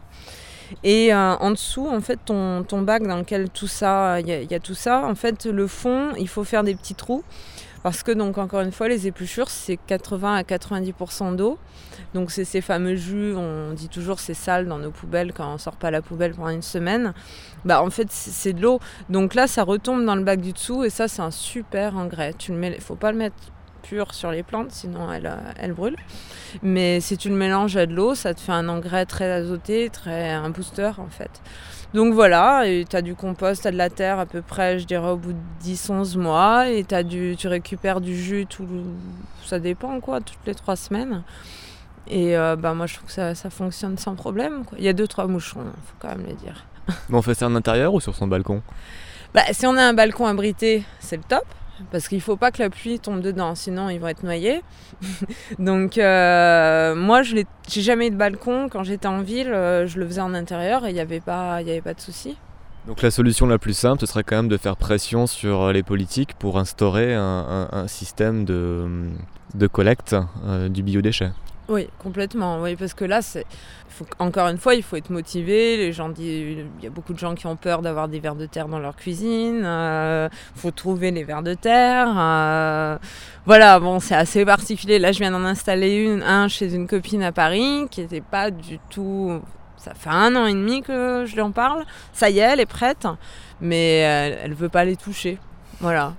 Et 0.83 1.13
euh, 1.13 1.35
en 1.35 1.51
dessous, 1.51 1.87
en 1.87 2.01
fait, 2.01 2.19
ton, 2.25 2.63
bac 2.81 3.03
dans 3.03 3.17
lequel 3.17 3.49
tout 3.49 3.67
ça, 3.67 4.19
il 4.19 4.27
y, 4.27 4.55
a- 4.55 4.59
tout 4.59 4.75
ça, 4.75 5.05
en 5.05 5.15
fait, 5.15 5.45
le 5.45 5.67
fond, 5.67 6.11
il 6.17 6.27
faut 6.27 6.43
faire 6.43 6.63
des 6.63 6.75
petits 6.75 6.95
trous. 6.95 7.23
Parce 7.83 8.03
que, 8.03 8.11
donc, 8.11 8.37
encore 8.37 8.61
une 8.61 8.71
fois, 8.71 8.87
les 8.87 9.07
épluchures, 9.07 9.49
c'est 9.49 9.77
80 9.77 10.35
à 10.35 10.43
90% 10.43 11.35
d'eau. 11.35 11.57
Donc, 12.13 12.29
c'est 12.29 12.45
ces 12.45 12.61
fameux 12.61 12.95
jus, 12.95 13.33
on 13.35 13.73
dit 13.73 13.89
toujours 13.89 14.19
c'est 14.19 14.35
sale 14.35 14.67
dans 14.67 14.77
nos 14.77 14.91
poubelles 14.91 15.33
quand 15.33 15.51
on 15.51 15.57
sort 15.57 15.77
pas 15.77 15.89
la 15.89 16.01
poubelle 16.03 16.33
pendant 16.33 16.49
une 16.49 16.61
semaine. 16.61 17.13
Bah, 17.65 17.81
en 17.81 17.89
fait, 17.89 18.07
c'est 18.11 18.31
c'est 18.31 18.53
de 18.53 18.61
l'eau. 18.61 18.79
Donc 19.09 19.33
là, 19.33 19.47
ça 19.47 19.63
retombe 19.63 20.05
dans 20.05 20.15
le 20.15 20.23
bac 20.23 20.41
du 20.41 20.51
dessous 20.53 20.83
et 20.83 20.89
ça, 20.91 21.07
c'est 21.07 21.21
un 21.23 21.31
super 21.31 21.97
engrais. 21.97 22.33
Tu 22.37 22.51
le 22.51 22.57
mets, 22.57 22.79
faut 22.79 22.95
pas 22.95 23.11
le 23.11 23.17
mettre 23.17 23.35
pur 23.81 24.13
sur 24.13 24.31
les 24.31 24.43
plantes, 24.43 24.71
sinon 24.71 25.11
elles, 25.11 25.27
euh, 25.27 25.51
elles 25.59 25.73
brûlent. 25.73 25.97
Mais 26.63 26.99
si 26.99 27.17
tu 27.17 27.29
le 27.29 27.35
mélanges 27.35 27.77
à 27.77 27.85
de 27.85 27.93
l'eau, 27.93 28.15
ça 28.15 28.33
te 28.33 28.39
fait 28.39 28.51
un 28.51 28.69
engrais 28.69 29.05
très 29.05 29.31
azoté, 29.31 29.89
très 29.89 30.29
un 30.29 30.49
booster 30.49 30.91
en 30.97 31.09
fait. 31.09 31.41
Donc 31.93 32.13
voilà, 32.13 32.63
tu 32.89 32.95
as 32.95 33.01
du 33.01 33.15
compost, 33.15 33.63
tu 33.63 33.67
as 33.67 33.71
de 33.71 33.77
la 33.77 33.89
terre 33.89 34.19
à 34.19 34.25
peu 34.25 34.41
près, 34.41 34.79
je 34.79 34.85
dirais, 34.85 35.09
au 35.09 35.17
bout 35.17 35.33
de 35.33 35.39
10-11 35.63 36.17
mois. 36.17 36.69
Et 36.69 36.85
as 36.91 37.03
du, 37.03 37.35
tu 37.37 37.47
récupères 37.49 37.99
du 37.99 38.15
jus, 38.15 38.45
tout, 38.45 38.65
ça 39.45 39.59
dépend 39.59 39.99
quoi, 39.99 40.21
toutes 40.21 40.39
les 40.45 40.55
trois 40.55 40.77
semaines. 40.77 41.23
Et 42.07 42.37
euh, 42.37 42.55
bah, 42.55 42.73
moi 42.73 42.87
je 42.87 42.95
trouve 42.95 43.07
que 43.07 43.13
ça, 43.13 43.35
ça 43.35 43.49
fonctionne 43.49 43.97
sans 43.97 44.15
problème. 44.15 44.63
Quoi. 44.65 44.77
Il 44.77 44.85
y 44.85 44.89
a 44.89 44.93
deux 44.93 45.07
trois 45.07 45.27
moucherons, 45.27 45.65
faut 45.85 45.95
quand 45.99 46.09
même 46.09 46.25
le 46.25 46.33
dire. 46.33 46.65
Mais 47.09 47.17
on 47.17 47.21
fait 47.21 47.33
ça 47.33 47.47
en 47.47 47.55
intérieur 47.55 47.93
ou 47.93 47.99
sur 47.99 48.15
son 48.15 48.27
balcon? 48.27 48.61
Bah, 49.33 49.43
si 49.51 49.65
on 49.65 49.77
a 49.77 49.83
un 49.83 49.93
balcon 49.93 50.25
abrité, 50.25 50.83
c'est 50.99 51.17
le 51.17 51.23
top. 51.23 51.45
Parce 51.91 52.07
qu'il 52.07 52.21
faut 52.21 52.35
pas 52.37 52.51
que 52.51 52.61
la 52.61 52.69
pluie 52.69 52.99
tombe 52.99 53.21
dedans, 53.21 53.55
sinon 53.55 53.89
ils 53.89 53.99
vont 53.99 54.07
être 54.07 54.23
noyés. 54.23 54.61
Donc 55.59 55.97
euh, 55.97 56.95
moi, 56.95 57.23
je 57.23 57.35
n'ai 57.35 57.45
jamais 57.67 58.07
eu 58.07 58.11
de 58.11 58.15
balcon. 58.15 58.67
Quand 58.69 58.83
j'étais 58.83 59.07
en 59.07 59.21
ville, 59.21 59.51
euh, 59.51 59.87
je 59.87 59.99
le 59.99 60.05
faisais 60.07 60.21
en 60.21 60.33
intérieur 60.33 60.85
et 60.85 60.89
il 60.89 60.93
n'y 60.93 60.99
avait, 60.99 61.19
pas- 61.19 61.55
avait 61.55 61.81
pas 61.81 61.93
de 61.93 62.01
souci. 62.01 62.37
Donc 62.87 63.01
la 63.01 63.11
solution 63.11 63.45
la 63.45 63.59
plus 63.59 63.73
simple, 63.77 63.99
ce 64.01 64.05
serait 64.07 64.23
quand 64.23 64.35
même 64.35 64.47
de 64.47 64.57
faire 64.57 64.75
pression 64.75 65.27
sur 65.27 65.61
euh, 65.61 65.71
les 65.71 65.83
politiques 65.83 66.33
pour 66.39 66.57
instaurer 66.57 67.13
un 67.13 67.87
système 67.87 68.43
de, 68.45 68.87
de 69.53 69.67
collecte 69.67 70.15
euh, 70.45 70.67
du 70.69 70.81
biodéchet. 70.81 71.31
Oui, 71.71 71.87
complètement. 71.99 72.61
Oui, 72.61 72.75
parce 72.75 72.93
que 72.93 73.05
là, 73.05 73.21
c'est 73.21 73.45
encore 74.19 74.49
une 74.49 74.57
fois, 74.57 74.75
il 74.75 74.83
faut 74.83 74.97
être 74.97 75.09
motivé. 75.09 75.77
Les 75.77 75.93
gens 75.93 76.09
disent, 76.09 76.65
il 76.79 76.83
y 76.83 76.87
a 76.87 76.89
beaucoup 76.89 77.13
de 77.13 77.17
gens 77.17 77.33
qui 77.33 77.47
ont 77.47 77.55
peur 77.55 77.81
d'avoir 77.81 78.09
des 78.09 78.19
vers 78.19 78.35
de 78.35 78.45
terre 78.45 78.67
dans 78.67 78.77
leur 78.79 78.97
cuisine. 78.97 79.61
Il 79.63 80.29
faut 80.59 80.71
trouver 80.71 81.11
les 81.11 81.23
vers 81.23 81.41
de 81.43 81.53
terre. 81.53 82.13
euh, 82.17 82.97
voilà, 83.45 83.79
bon, 83.79 84.01
c'est 84.01 84.15
assez 84.15 84.43
particulier. 84.43 84.99
Là, 84.99 85.13
je 85.13 85.19
viens 85.19 85.31
d'en 85.31 85.45
installer 85.45 85.95
une, 85.95 86.23
un 86.23 86.49
chez 86.49 86.73
une 86.75 86.87
copine 86.87 87.23
à 87.23 87.31
Paris 87.31 87.87
qui 87.89 88.01
n'était 88.01 88.19
pas 88.19 88.51
du 88.51 88.77
tout. 88.89 89.39
Ça 89.77 89.93
fait 89.93 90.09
un 90.09 90.35
an 90.35 90.47
et 90.47 90.53
demi 90.53 90.81
que 90.81 91.23
je 91.25 91.33
lui 91.35 91.41
en 91.41 91.51
parle. 91.51 91.85
Ça 92.11 92.29
y 92.29 92.39
est, 92.39 92.41
elle 92.41 92.59
est 92.59 92.65
prête, 92.65 93.07
mais 93.61 93.99
elle, 93.99 94.39
elle 94.43 94.53
veut 94.53 94.67
pas 94.69 94.83
les 94.83 94.97
toucher. 94.97 95.39
Voilà. 95.81 96.13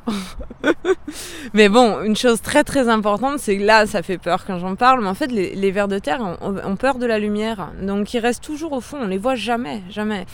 mais 1.54 1.68
bon, 1.68 2.02
une 2.02 2.16
chose 2.16 2.42
très 2.42 2.64
très 2.64 2.88
importante, 2.88 3.38
c'est 3.38 3.56
que 3.56 3.62
là, 3.62 3.86
ça 3.86 4.02
fait 4.02 4.18
peur 4.18 4.44
quand 4.44 4.58
j'en 4.58 4.74
parle, 4.74 5.02
mais 5.02 5.08
en 5.08 5.14
fait, 5.14 5.28
les, 5.28 5.70
vers 5.70 5.86
de 5.86 6.00
terre 6.00 6.20
ont, 6.20 6.76
peur 6.76 6.98
de 6.98 7.06
la 7.06 7.20
lumière. 7.20 7.70
Donc, 7.80 8.12
ils 8.12 8.18
restent 8.18 8.42
toujours 8.42 8.72
au 8.72 8.80
fond, 8.80 8.98
on 9.02 9.06
les 9.06 9.18
voit 9.18 9.36
jamais, 9.36 9.82
jamais. 9.88 10.26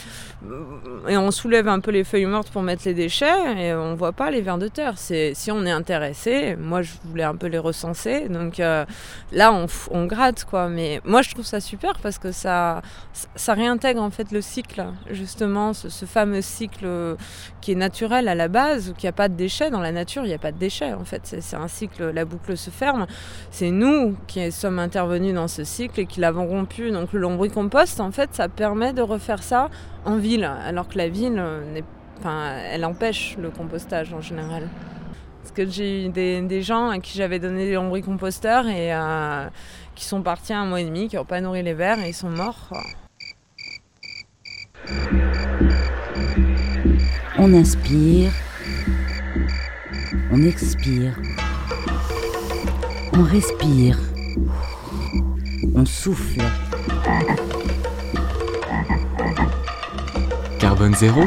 Et 1.08 1.18
on 1.18 1.30
soulève 1.30 1.68
un 1.68 1.80
peu 1.80 1.90
les 1.90 2.04
feuilles 2.04 2.24
mortes 2.24 2.50
pour 2.50 2.62
mettre 2.62 2.82
les 2.86 2.94
déchets, 2.94 3.58
et 3.58 3.74
on 3.74 3.94
voit 3.96 4.12
pas 4.12 4.30
les 4.30 4.40
vers 4.40 4.56
de 4.56 4.68
terre. 4.68 4.94
C'est, 4.96 5.34
si 5.34 5.50
on 5.50 5.66
est 5.66 5.70
intéressé, 5.70 6.56
moi, 6.56 6.80
je 6.80 6.92
voulais 7.04 7.24
un 7.24 7.36
peu 7.36 7.48
les 7.48 7.58
recenser, 7.58 8.30
donc 8.30 8.60
euh, 8.60 8.86
là, 9.32 9.52
on, 9.90 10.06
gratte, 10.06 10.46
quoi. 10.46 10.68
Mais 10.68 11.02
moi, 11.04 11.20
je 11.20 11.30
trouve 11.32 11.44
ça 11.44 11.60
super 11.60 11.98
parce 11.98 12.18
que 12.18 12.32
ça, 12.32 12.80
ça 13.34 13.52
réintègre 13.52 14.02
en 14.02 14.10
fait 14.10 14.32
le 14.32 14.40
cycle, 14.40 14.86
justement, 15.10 15.74
ce, 15.74 15.90
ce 15.90 16.06
fameux 16.06 16.40
cycle 16.40 16.84
euh, 16.84 17.16
qui 17.60 17.72
est 17.72 17.74
naturel 17.74 18.28
à 18.28 18.34
la 18.34 18.48
base, 18.48 18.94
qui 18.96 19.06
a 19.06 19.12
pas 19.18 19.28
de 19.28 19.34
déchets. 19.34 19.68
Dans 19.70 19.80
la 19.80 19.90
nature, 19.90 20.22
il 20.24 20.28
n'y 20.28 20.34
a 20.34 20.38
pas 20.38 20.52
de 20.52 20.58
déchets, 20.58 20.92
en 20.92 21.04
fait. 21.04 21.22
C'est 21.24 21.56
un 21.56 21.66
cycle, 21.66 22.10
la 22.10 22.24
boucle 22.24 22.56
se 22.56 22.70
ferme. 22.70 23.08
C'est 23.50 23.72
nous 23.72 24.16
qui 24.28 24.52
sommes 24.52 24.78
intervenus 24.78 25.34
dans 25.34 25.48
ce 25.48 25.64
cycle 25.64 25.98
et 26.00 26.06
qui 26.06 26.20
l'avons 26.20 26.46
rompu. 26.46 26.92
Donc 26.92 27.12
le 27.12 27.18
lombricompost, 27.18 27.98
en 27.98 28.12
fait, 28.12 28.30
ça 28.32 28.48
permet 28.48 28.92
de 28.92 29.02
refaire 29.02 29.42
ça 29.42 29.70
en 30.04 30.18
ville, 30.18 30.44
alors 30.44 30.86
que 30.86 30.96
la 30.96 31.08
ville, 31.08 31.36
euh, 31.36 31.80
enfin, 32.18 32.52
elle 32.72 32.84
empêche 32.84 33.36
le 33.38 33.50
compostage 33.50 34.14
en 34.14 34.20
général. 34.20 34.68
Parce 35.42 35.50
que 35.52 35.66
j'ai 35.66 36.06
eu 36.06 36.08
des, 36.10 36.40
des 36.42 36.62
gens 36.62 36.88
à 36.88 37.00
qui 37.00 37.18
j'avais 37.18 37.40
donné 37.40 37.66
des 37.66 37.74
lombricomposteurs 37.74 38.68
et 38.68 38.94
euh, 38.94 39.48
qui 39.96 40.04
sont 40.04 40.22
partis 40.22 40.52
un 40.52 40.64
mois 40.64 40.80
et 40.80 40.84
demi, 40.84 41.08
qui 41.08 41.16
n'ont 41.16 41.24
pas 41.24 41.40
nourri 41.40 41.64
les 41.64 41.74
vers 41.74 41.98
et 41.98 42.10
ils 42.10 42.14
sont 42.14 42.30
morts. 42.30 42.70
On 47.36 47.52
inspire. 47.52 48.30
On 50.30 50.42
expire. 50.42 51.18
On 53.14 53.22
respire. 53.22 53.98
On 55.74 55.84
souffle. 55.84 56.40
Carbone 60.58 60.94
zéro, 60.94 61.22